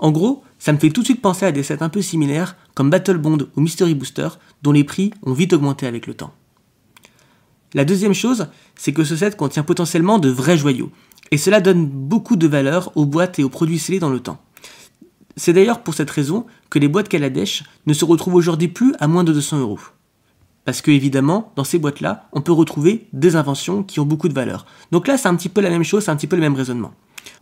En 0.00 0.12
gros, 0.12 0.42
ça 0.58 0.72
me 0.72 0.78
fait 0.78 0.88
tout 0.88 1.02
de 1.02 1.06
suite 1.06 1.20
penser 1.20 1.44
à 1.44 1.52
des 1.52 1.62
sets 1.62 1.82
un 1.82 1.90
peu 1.90 2.00
similaires 2.00 2.56
comme 2.74 2.88
Battle 2.88 3.18
Bond 3.18 3.38
ou 3.54 3.60
Mystery 3.60 3.94
Booster, 3.94 4.28
dont 4.62 4.72
les 4.72 4.82
prix 4.82 5.12
ont 5.22 5.34
vite 5.34 5.52
augmenté 5.52 5.86
avec 5.86 6.06
le 6.06 6.14
temps. 6.14 6.32
La 7.74 7.84
deuxième 7.84 8.14
chose, 8.14 8.48
c'est 8.74 8.94
que 8.94 9.04
ce 9.04 9.14
set 9.14 9.36
contient 9.36 9.62
potentiellement 9.62 10.18
de 10.18 10.30
vrais 10.30 10.56
joyaux, 10.56 10.90
et 11.30 11.36
cela 11.36 11.60
donne 11.60 11.86
beaucoup 11.86 12.36
de 12.36 12.48
valeur 12.48 12.96
aux 12.96 13.04
boîtes 13.04 13.38
et 13.38 13.44
aux 13.44 13.50
produits 13.50 13.78
scellés 13.78 14.00
dans 14.00 14.08
le 14.08 14.20
temps. 14.20 14.40
C'est 15.36 15.52
d'ailleurs 15.52 15.82
pour 15.82 15.92
cette 15.92 16.10
raison 16.10 16.46
que 16.70 16.78
les 16.78 16.88
boîtes 16.88 17.08
Kaladesh 17.08 17.64
ne 17.84 17.92
se 17.92 18.06
retrouvent 18.06 18.34
aujourd'hui 18.34 18.68
plus 18.68 18.94
à 19.00 19.06
moins 19.06 19.22
de 19.22 19.34
200 19.34 19.60
euros. 19.60 19.78
Parce 20.64 20.80
que 20.80 20.90
évidemment, 20.90 21.52
dans 21.56 21.64
ces 21.64 21.78
boîtes-là, 21.78 22.28
on 22.32 22.40
peut 22.40 22.52
retrouver 22.52 23.06
des 23.12 23.36
inventions 23.36 23.82
qui 23.82 24.00
ont 24.00 24.06
beaucoup 24.06 24.28
de 24.28 24.34
valeur. 24.34 24.64
Donc 24.92 25.06
là, 25.06 25.18
c'est 25.18 25.28
un 25.28 25.36
petit 25.36 25.48
peu 25.50 25.60
la 25.60 25.70
même 25.70 25.84
chose, 25.84 26.04
c'est 26.04 26.10
un 26.10 26.16
petit 26.16 26.26
peu 26.26 26.36
le 26.36 26.42
même 26.42 26.54
raisonnement. 26.54 26.92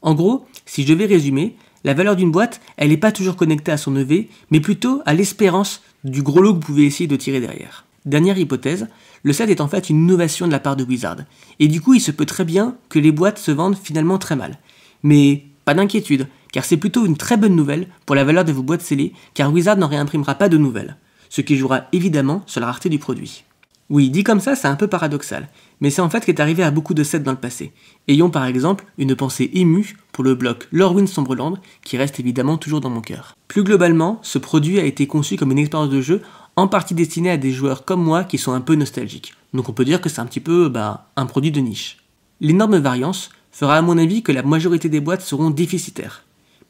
En 0.02 0.14
gros, 0.14 0.44
si 0.66 0.82
je 0.82 0.92
devais 0.92 1.06
résumer, 1.06 1.56
la 1.84 1.94
valeur 1.94 2.16
d'une 2.16 2.30
boîte, 2.30 2.60
elle 2.76 2.88
n'est 2.88 2.96
pas 2.96 3.12
toujours 3.12 3.36
connectée 3.36 3.72
à 3.72 3.76
son 3.76 3.96
EV, 3.96 4.28
mais 4.50 4.60
plutôt 4.60 5.00
à 5.06 5.14
l'espérance 5.14 5.82
du 6.04 6.22
gros 6.22 6.40
lot 6.40 6.52
que 6.52 6.56
vous 6.56 6.66
pouvez 6.66 6.86
essayer 6.86 7.06
de 7.06 7.16
tirer 7.16 7.40
derrière. 7.40 7.84
Dernière 8.04 8.38
hypothèse, 8.38 8.88
le 9.22 9.32
set 9.32 9.50
est 9.50 9.60
en 9.60 9.68
fait 9.68 9.90
une 9.90 10.04
innovation 10.04 10.46
de 10.46 10.52
la 10.52 10.60
part 10.60 10.76
de 10.76 10.84
Wizard, 10.84 11.18
et 11.58 11.68
du 11.68 11.80
coup 11.80 11.94
il 11.94 12.00
se 12.00 12.10
peut 12.10 12.26
très 12.26 12.44
bien 12.44 12.76
que 12.88 12.98
les 12.98 13.12
boîtes 13.12 13.38
se 13.38 13.50
vendent 13.50 13.76
finalement 13.76 14.18
très 14.18 14.36
mal. 14.36 14.58
Mais 15.02 15.44
pas 15.64 15.74
d'inquiétude, 15.74 16.28
car 16.52 16.64
c'est 16.64 16.76
plutôt 16.76 17.04
une 17.04 17.16
très 17.16 17.36
bonne 17.36 17.56
nouvelle 17.56 17.88
pour 18.06 18.16
la 18.16 18.24
valeur 18.24 18.44
de 18.44 18.52
vos 18.52 18.62
boîtes 18.62 18.82
scellées, 18.82 19.12
car 19.34 19.52
Wizard 19.52 19.76
n'en 19.76 19.88
réimprimera 19.88 20.34
pas 20.34 20.48
de 20.48 20.56
nouvelles, 20.56 20.96
ce 21.28 21.40
qui 21.40 21.56
jouera 21.56 21.82
évidemment 21.92 22.42
sur 22.46 22.60
la 22.60 22.66
rareté 22.66 22.88
du 22.88 22.98
produit. 22.98 23.44
Oui, 23.90 24.10
dit 24.10 24.22
comme 24.22 24.40
ça, 24.40 24.54
c'est 24.54 24.68
un 24.68 24.76
peu 24.76 24.86
paradoxal, 24.86 25.48
mais 25.80 25.88
c'est 25.88 26.02
en 26.02 26.10
fait 26.10 26.20
ce 26.20 26.24
qui 26.26 26.30
est 26.30 26.40
arrivé 26.40 26.62
à 26.62 26.70
beaucoup 26.70 26.92
de 26.92 27.02
sets 27.02 27.20
dans 27.20 27.32
le 27.32 27.38
passé. 27.38 27.72
Ayons 28.06 28.28
par 28.28 28.44
exemple 28.44 28.84
une 28.98 29.16
pensée 29.16 29.50
émue 29.54 29.96
pour 30.12 30.24
le 30.24 30.34
bloc 30.34 30.68
Lorwyn 30.72 31.06
Sombreland, 31.06 31.56
qui 31.82 31.96
reste 31.96 32.20
évidemment 32.20 32.58
toujours 32.58 32.82
dans 32.82 32.90
mon 32.90 33.00
cœur. 33.00 33.34
Plus 33.48 33.62
globalement, 33.62 34.18
ce 34.22 34.36
produit 34.36 34.78
a 34.78 34.84
été 34.84 35.06
conçu 35.06 35.36
comme 35.36 35.52
une 35.52 35.58
expérience 35.58 35.88
de 35.88 36.02
jeu 36.02 36.20
en 36.56 36.68
partie 36.68 36.92
destinée 36.92 37.30
à 37.30 37.38
des 37.38 37.50
joueurs 37.50 37.86
comme 37.86 38.02
moi 38.02 38.24
qui 38.24 38.36
sont 38.36 38.52
un 38.52 38.60
peu 38.60 38.74
nostalgiques. 38.74 39.32
Donc 39.54 39.70
on 39.70 39.72
peut 39.72 39.86
dire 39.86 40.02
que 40.02 40.10
c'est 40.10 40.20
un 40.20 40.26
petit 40.26 40.40
peu 40.40 40.68
bah, 40.68 41.08
un 41.16 41.24
produit 41.24 41.50
de 41.50 41.60
niche. 41.60 41.96
L'énorme 42.42 42.76
variance 42.76 43.30
fera 43.52 43.76
à 43.76 43.82
mon 43.82 43.96
avis 43.96 44.22
que 44.22 44.32
la 44.32 44.42
majorité 44.42 44.90
des 44.90 45.00
boîtes 45.00 45.22
seront 45.22 45.48
déficitaires. 45.48 46.24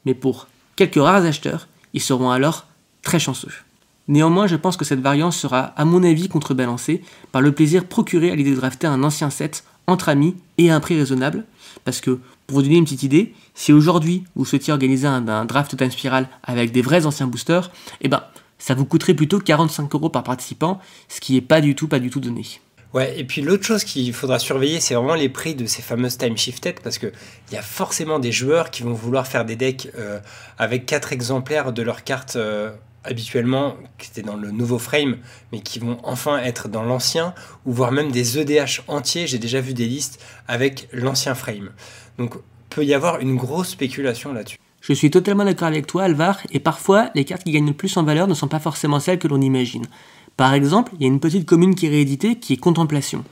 Mais 0.06 0.14
pour 0.14 0.46
quelques 0.76 1.02
rares 1.02 1.24
acheteurs, 1.24 1.66
ils 1.94 2.00
seront 2.00 2.30
alors 2.30 2.66
très 3.02 3.18
chanceux. 3.18 3.52
Néanmoins, 4.08 4.46
je 4.46 4.56
pense 4.56 4.78
que 4.78 4.86
cette 4.86 5.00
variance 5.00 5.36
sera, 5.36 5.74
à 5.76 5.84
mon 5.84 6.02
avis, 6.02 6.28
contrebalancée 6.28 7.02
par 7.30 7.42
le 7.42 7.52
plaisir 7.52 7.84
procuré 7.84 8.30
à 8.30 8.34
l'idée 8.34 8.52
de 8.52 8.56
drafter 8.56 8.86
un 8.86 9.02
ancien 9.02 9.28
set 9.28 9.64
entre 9.86 10.08
amis 10.08 10.34
et 10.56 10.70
à 10.70 10.74
un 10.74 10.80
prix 10.80 10.96
raisonnable. 10.96 11.44
Parce 11.84 12.00
que, 12.00 12.18
pour 12.46 12.56
vous 12.56 12.62
donner 12.62 12.76
une 12.76 12.84
petite 12.84 13.02
idée, 13.02 13.34
si 13.54 13.72
aujourd'hui 13.72 14.24
vous 14.34 14.46
souhaitiez 14.46 14.72
organiser 14.72 15.06
un, 15.06 15.44
draft 15.44 15.76
Time 15.76 15.90
Spiral 15.90 16.28
avec 16.42 16.72
des 16.72 16.80
vrais 16.80 17.04
anciens 17.04 17.26
boosters, 17.26 17.70
eh 18.00 18.08
ben, 18.08 18.22
ça 18.58 18.74
vous 18.74 18.86
coûterait 18.86 19.14
plutôt 19.14 19.38
45 19.38 19.94
euros 19.94 20.08
par 20.08 20.22
participant, 20.22 20.80
ce 21.08 21.20
qui 21.20 21.34
n'est 21.34 21.42
pas 21.42 21.60
du 21.60 21.74
tout, 21.74 21.86
pas 21.86 21.98
du 21.98 22.08
tout 22.08 22.20
donné. 22.20 22.44
Ouais, 22.94 23.20
et 23.20 23.24
puis 23.24 23.42
l'autre 23.42 23.64
chose 23.64 23.84
qu'il 23.84 24.14
faudra 24.14 24.38
surveiller, 24.38 24.80
c'est 24.80 24.94
vraiment 24.94 25.14
les 25.14 25.28
prix 25.28 25.54
de 25.54 25.66
ces 25.66 25.82
fameuses 25.82 26.16
time 26.16 26.38
shifted, 26.38 26.80
parce 26.80 26.96
qu'il 26.96 27.12
y 27.52 27.56
a 27.56 27.62
forcément 27.62 28.18
des 28.18 28.32
joueurs 28.32 28.70
qui 28.70 28.82
vont 28.82 28.94
vouloir 28.94 29.26
faire 29.26 29.44
des 29.44 29.56
decks 29.56 29.90
euh, 29.98 30.18
avec 30.56 30.86
4 30.86 31.12
exemplaires 31.12 31.74
de 31.74 31.82
leurs 31.82 32.02
cartes 32.02 32.36
euh, 32.36 32.70
habituellement 33.08 33.76
qui 33.98 34.10
étaient 34.10 34.22
dans 34.22 34.36
le 34.36 34.50
nouveau 34.50 34.78
frame, 34.78 35.16
mais 35.52 35.60
qui 35.60 35.78
vont 35.78 35.98
enfin 36.04 36.38
être 36.38 36.68
dans 36.68 36.82
l'ancien, 36.82 37.34
ou 37.66 37.72
voire 37.72 37.90
même 37.90 38.12
des 38.12 38.38
EDH 38.38 38.82
entiers. 38.86 39.26
J'ai 39.26 39.38
déjà 39.38 39.60
vu 39.60 39.74
des 39.74 39.86
listes 39.86 40.22
avec 40.46 40.88
l'ancien 40.92 41.34
frame. 41.34 41.70
Donc 42.18 42.34
peut 42.70 42.84
y 42.84 42.94
avoir 42.94 43.20
une 43.20 43.36
grosse 43.36 43.70
spéculation 43.70 44.32
là-dessus. 44.32 44.58
Je 44.80 44.92
suis 44.92 45.10
totalement 45.10 45.44
d'accord 45.44 45.68
avec 45.68 45.86
toi, 45.86 46.04
Alvar, 46.04 46.38
et 46.52 46.60
parfois 46.60 47.10
les 47.14 47.24
cartes 47.24 47.44
qui 47.44 47.52
gagnent 47.52 47.66
le 47.66 47.72
plus 47.72 47.96
en 47.96 48.04
valeur 48.04 48.28
ne 48.28 48.34
sont 48.34 48.48
pas 48.48 48.60
forcément 48.60 49.00
celles 49.00 49.18
que 49.18 49.28
l'on 49.28 49.40
imagine. 49.40 49.86
Par 50.36 50.54
exemple, 50.54 50.92
il 50.94 51.02
y 51.02 51.04
a 51.04 51.08
une 51.08 51.20
petite 51.20 51.46
commune 51.46 51.74
qui 51.74 51.86
est 51.86 51.90
rééditée 51.90 52.36
qui 52.36 52.52
est 52.52 52.58
Contemplation. 52.58 53.24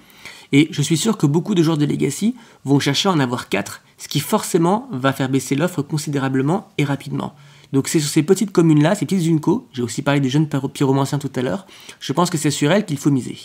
Et 0.53 0.69
je 0.71 0.83
suis 0.83 0.97
sûr 0.97 1.17
que 1.17 1.27
beaucoup 1.27 1.55
de 1.55 1.63
joueurs 1.63 1.79
de 1.79 1.87
Legacy 1.87 2.35
vont 2.65 2.79
chercher 2.79 3.09
à 3.09 3.13
en 3.13 3.21
avoir 3.21 3.49
4, 3.49 3.83
ce 3.99 4.09
qui 4.09 4.21
forcément 4.21 4.89
va 4.93 5.13
faire 5.13 5.29
baisser 5.29 5.55
l'offre 5.55 5.83
considérablement 5.83 6.69
et 6.79 6.85
rapidement. 6.85 7.35
Donc 7.77 7.89
c'est 7.89 8.01
sur 8.01 8.09
ces 8.09 8.23
petites 8.23 8.53
communes-là, 8.53 8.95
ces 8.95 9.05
petites 9.05 9.31
uncos, 9.31 9.69
j'ai 9.75 9.83
aussi 9.83 10.01
parlé 10.01 10.19
des 10.19 10.31
jeunes 10.31 10.49
pyromanciens 10.49 11.19
tout 11.19 11.31
à 11.37 11.43
l'heure, 11.43 11.67
je 12.01 12.15
pense 12.15 12.31
que 12.31 12.39
c'est 12.39 12.51
sur 12.51 12.73
elles 12.73 12.87
qu'il 12.87 12.97
faut 12.97 13.11
miser. 13.11 13.37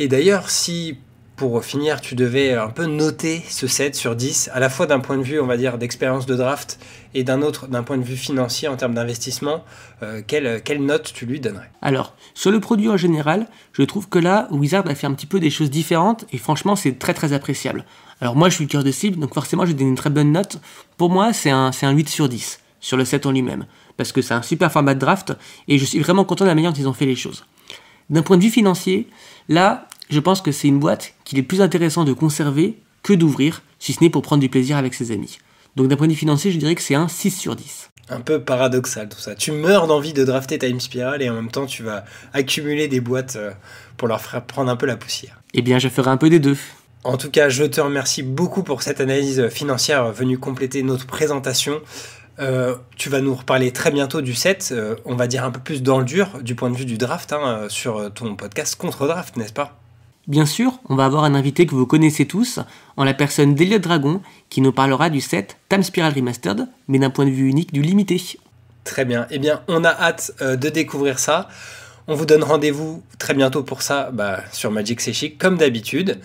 Et 0.00 0.08
d'ailleurs, 0.08 0.50
si 0.50 0.98
pour 1.36 1.64
finir, 1.64 2.00
tu 2.00 2.16
devais 2.16 2.54
un 2.54 2.70
peu 2.70 2.86
noter 2.86 3.40
ce 3.48 3.68
set 3.68 3.94
sur 3.94 4.16
10, 4.16 4.50
à 4.52 4.58
la 4.58 4.68
fois 4.68 4.86
d'un 4.86 4.98
point 4.98 5.16
de 5.16 5.22
vue, 5.22 5.38
on 5.38 5.46
va 5.46 5.56
dire, 5.56 5.78
d'expérience 5.78 6.26
de 6.26 6.34
draft 6.34 6.80
et 7.14 7.22
d'un 7.22 7.40
autre, 7.42 7.68
d'un 7.68 7.84
point 7.84 7.98
de 7.98 8.02
vue 8.02 8.16
financier 8.16 8.66
en 8.66 8.76
termes 8.76 8.94
d'investissement, 8.94 9.64
euh, 10.02 10.22
quelle, 10.26 10.60
quelle, 10.64 10.84
note 10.84 11.12
tu 11.14 11.24
lui 11.24 11.38
donnerais? 11.38 11.70
Alors, 11.82 12.16
sur 12.34 12.50
le 12.50 12.58
produit 12.58 12.88
en 12.88 12.96
général, 12.96 13.46
je 13.72 13.82
trouve 13.82 14.08
que 14.08 14.18
là, 14.18 14.48
Wizard 14.50 14.88
a 14.88 14.96
fait 14.96 15.06
un 15.06 15.14
petit 15.14 15.26
peu 15.26 15.38
des 15.38 15.50
choses 15.50 15.70
différentes 15.70 16.26
et 16.32 16.36
franchement, 16.36 16.74
c'est 16.74 16.98
très 16.98 17.14
très 17.14 17.32
appréciable. 17.32 17.84
Alors, 18.20 18.34
moi, 18.34 18.48
je 18.48 18.56
suis 18.56 18.64
le 18.64 18.70
cœur 18.70 18.82
de 18.82 18.90
cible, 18.90 19.20
donc 19.20 19.34
forcément, 19.34 19.64
je 19.66 19.72
donne 19.72 19.86
une 19.86 19.94
très 19.94 20.10
bonne 20.10 20.32
note. 20.32 20.60
Pour 20.96 21.10
moi, 21.10 21.32
c'est 21.32 21.50
un, 21.50 21.70
un 21.80 21.90
8 21.92 22.08
sur 22.08 22.28
10 22.28 22.58
sur 22.80 22.96
le 22.96 23.04
set 23.04 23.26
en 23.26 23.32
lui-même, 23.32 23.66
parce 23.96 24.12
que 24.12 24.22
c'est 24.22 24.34
un 24.34 24.42
super 24.42 24.72
format 24.72 24.94
de 24.94 25.00
draft, 25.00 25.32
et 25.68 25.78
je 25.78 25.84
suis 25.84 25.98
vraiment 26.00 26.24
content 26.24 26.44
de 26.44 26.50
la 26.50 26.54
manière 26.54 26.72
dont 26.72 26.80
ils 26.80 26.88
ont 26.88 26.92
fait 26.92 27.06
les 27.06 27.16
choses. 27.16 27.44
D'un 28.08 28.22
point 28.22 28.36
de 28.36 28.42
vue 28.42 28.50
financier, 28.50 29.08
là, 29.48 29.88
je 30.08 30.18
pense 30.18 30.40
que 30.42 30.52
c'est 30.52 30.68
une 30.68 30.80
boîte 30.80 31.14
qu'il 31.24 31.38
est 31.38 31.42
plus 31.42 31.60
intéressant 31.60 32.04
de 32.04 32.12
conserver 32.12 32.76
que 33.02 33.12
d'ouvrir, 33.12 33.62
si 33.78 33.92
ce 33.92 34.02
n'est 34.02 34.10
pour 34.10 34.22
prendre 34.22 34.40
du 34.40 34.48
plaisir 34.48 34.76
avec 34.76 34.94
ses 34.94 35.12
amis. 35.12 35.38
Donc 35.76 35.88
d'un 35.88 35.96
point 35.96 36.06
de 36.06 36.12
vue 36.12 36.18
financier, 36.18 36.50
je 36.50 36.58
dirais 36.58 36.74
que 36.74 36.82
c'est 36.82 36.96
un 36.96 37.08
6 37.08 37.30
sur 37.30 37.54
10. 37.54 37.90
Un 38.08 38.20
peu 38.20 38.42
paradoxal 38.42 39.08
tout 39.08 39.20
ça. 39.20 39.36
Tu 39.36 39.52
meurs 39.52 39.86
d'envie 39.86 40.12
de 40.12 40.24
drafter 40.24 40.58
Time 40.58 40.80
Spiral 40.80 41.22
et 41.22 41.30
en 41.30 41.34
même 41.34 41.50
temps 41.50 41.66
tu 41.66 41.84
vas 41.84 42.04
accumuler 42.32 42.88
des 42.88 43.00
boîtes 43.00 43.36
euh, 43.36 43.52
pour 43.96 44.08
leur 44.08 44.20
faire 44.20 44.44
prendre 44.44 44.68
un 44.68 44.74
peu 44.74 44.86
la 44.86 44.96
poussière. 44.96 45.40
Eh 45.54 45.62
bien, 45.62 45.78
je 45.78 45.88
ferai 45.88 46.10
un 46.10 46.16
peu 46.16 46.28
des 46.28 46.40
deux. 46.40 46.56
En 47.04 47.16
tout 47.16 47.30
cas, 47.30 47.48
je 47.48 47.64
te 47.64 47.80
remercie 47.80 48.22
beaucoup 48.22 48.62
pour 48.62 48.82
cette 48.82 49.00
analyse 49.00 49.48
financière 49.48 50.12
venue 50.12 50.38
compléter 50.38 50.82
notre 50.82 51.06
présentation. 51.06 51.80
Euh, 52.40 52.74
tu 52.96 53.10
vas 53.10 53.20
nous 53.20 53.34
reparler 53.34 53.70
très 53.70 53.90
bientôt 53.90 54.22
du 54.22 54.34
set, 54.34 54.70
euh, 54.72 54.96
on 55.04 55.14
va 55.14 55.26
dire 55.26 55.44
un 55.44 55.50
peu 55.50 55.60
plus 55.60 55.82
dans 55.82 55.98
le 55.98 56.04
dur 56.04 56.40
du 56.42 56.54
point 56.54 56.70
de 56.70 56.76
vue 56.76 56.86
du 56.86 56.96
draft, 56.96 57.32
hein, 57.32 57.66
sur 57.68 58.12
ton 58.12 58.34
podcast 58.34 58.76
contre-draft, 58.76 59.36
n'est-ce 59.36 59.52
pas? 59.52 59.80
Bien 60.26 60.46
sûr, 60.46 60.78
on 60.88 60.96
va 60.96 61.06
avoir 61.06 61.24
un 61.24 61.34
invité 61.34 61.66
que 61.66 61.74
vous 61.74 61.86
connaissez 61.86 62.26
tous, 62.26 62.60
en 62.96 63.04
la 63.04 63.14
personne 63.14 63.54
d'Eliot 63.54 63.78
Dragon, 63.78 64.20
qui 64.48 64.60
nous 64.60 64.70
parlera 64.70 65.10
du 65.10 65.20
set 65.20 65.56
Time 65.68 65.82
Spiral 65.82 66.12
Remastered, 66.14 66.68
mais 66.88 66.98
d'un 66.98 67.10
point 67.10 67.24
de 67.24 67.30
vue 67.30 67.48
unique 67.48 67.72
du 67.72 67.82
limité. 67.82 68.22
Très 68.84 69.04
bien, 69.04 69.26
eh 69.30 69.38
bien 69.38 69.62
on 69.66 69.82
a 69.82 69.90
hâte 69.90 70.32
euh, 70.40 70.56
de 70.56 70.68
découvrir 70.68 71.18
ça. 71.18 71.48
On 72.06 72.14
vous 72.14 72.26
donne 72.26 72.42
rendez-vous 72.42 73.02
très 73.18 73.34
bientôt 73.34 73.62
pour 73.62 73.82
ça 73.82 74.10
bah, 74.12 74.40
sur 74.52 74.70
Magic 74.70 75.00
C'est 75.00 75.30
comme 75.30 75.56
d'habitude. 75.56 76.20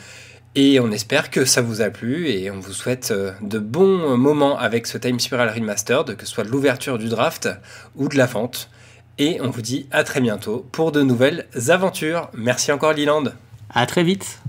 Et 0.55 0.79
on 0.79 0.89
espère 0.91 1.31
que 1.31 1.43
ça 1.43 1.61
vous 1.61 1.81
a 1.81 1.89
plu 1.89 2.29
et 2.29 2.49
on 2.49 2.59
vous 2.59 2.71
souhaite 2.71 3.11
euh, 3.11 3.33
de 3.41 3.59
bons 3.59 4.15
moments 4.15 4.57
avec 4.57 4.87
ce 4.87 4.97
Time 4.97 5.19
Spiral 5.19 5.49
Remastered, 5.49 6.15
que 6.15 6.25
ce 6.25 6.31
soit 6.31 6.45
de 6.45 6.49
l'ouverture 6.49 6.97
du 6.97 7.09
draft 7.09 7.49
ou 7.95 8.07
de 8.07 8.17
la 8.17 8.25
vente. 8.25 8.69
Et 9.17 9.39
on 9.41 9.49
vous 9.49 9.61
dit 9.61 9.87
à 9.91 10.03
très 10.05 10.21
bientôt 10.21 10.65
pour 10.71 10.93
de 10.93 11.01
nouvelles 11.01 11.47
aventures. 11.67 12.29
Merci 12.33 12.71
encore 12.71 12.93
Liland. 12.93 13.25
À 13.69 13.85
très 13.85 14.03
vite. 14.03 14.39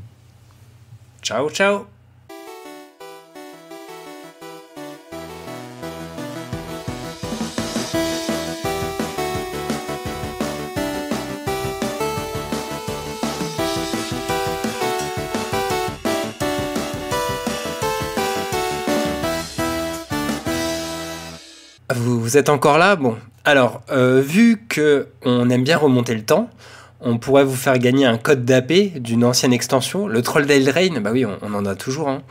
Ciao 1.22 1.50
ciao. 1.50 1.95
Êtes 22.36 22.50
encore 22.50 22.76
là 22.76 22.96
Bon, 22.96 23.16
alors, 23.46 23.80
euh, 23.90 24.20
vu 24.20 24.66
que 24.68 25.08
on 25.24 25.48
aime 25.48 25.64
bien 25.64 25.78
remonter 25.78 26.14
le 26.14 26.22
temps, 26.22 26.50
On 27.00 27.16
pourrait 27.18 27.44
vous 27.44 27.56
faire 27.56 27.78
gagner 27.78 28.04
un 28.04 28.18
code 28.18 28.44
d'AP 28.44 28.72
d'une 28.98 29.24
ancienne 29.24 29.52
extension, 29.52 30.06
le 30.06 30.20
Trolldale 30.22 30.68
Rain, 30.68 31.00
bah 31.00 31.12
oui, 31.12 31.24
on, 31.24 31.54
en 31.54 31.64
a 31.64 31.74
toujours. 31.74 32.08
Hein. 32.08 32.22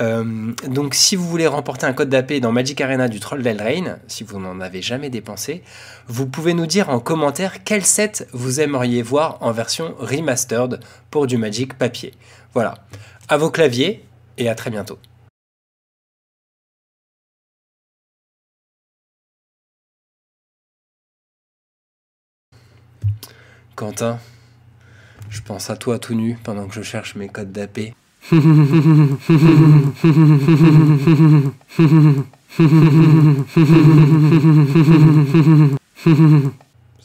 Euh, 0.00 0.52
donc 0.68 0.94
si 0.94 1.16
vous 1.16 1.26
voulez 1.28 1.46
remporter 1.46 1.86
un 1.86 1.92
code 1.92 2.08
d'AP 2.08 2.34
dans 2.34 2.52
Magic 2.52 2.80
Arena 2.80 3.08
du 3.08 3.20
Trolldale 3.20 3.62
Rain, 3.62 3.98
si 4.08 4.24
vous 4.24 4.38
n'en 4.38 4.60
avez 4.60 4.82
jamais 4.82 5.08
dépensé, 5.08 5.62
vous 6.08 6.26
pouvez 6.26 6.52
nous 6.52 6.66
dire 6.66 6.90
en 6.90 6.98
commentaire 6.98 7.62
quel 7.64 7.84
set 7.84 8.28
vous 8.32 8.60
aimeriez 8.60 9.02
voir 9.02 9.38
en 9.40 9.52
version 9.52 9.94
remastered 9.98 10.80
pour 11.10 11.26
du 11.26 11.38
Magic 11.38 11.74
papier. 11.78 12.12
Voilà, 12.52 12.74
à 13.28 13.36
vos 13.36 13.50
claviers 13.50 14.04
et 14.36 14.48
à 14.48 14.54
très 14.54 14.70
bientôt. 14.70 14.98
Quentin, 23.76 24.18
je 25.28 25.42
pense 25.42 25.68
à 25.68 25.76
toi 25.76 25.98
tout 25.98 26.14
nu 26.14 26.38
pendant 26.42 26.66
que 26.66 26.74
je 26.74 26.80
cherche 26.80 27.14
mes 27.14 27.28
codes 27.28 27.52
d'AP. 27.52 27.92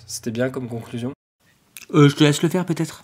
C'était 0.07 0.31
bien 0.31 0.49
comme 0.49 0.67
conclusion? 0.67 1.11
Euh, 1.93 2.07
Je 2.09 2.15
te 2.15 2.23
laisse 2.23 2.41
le 2.41 2.49
faire 2.49 2.65
peut-être. 2.65 3.03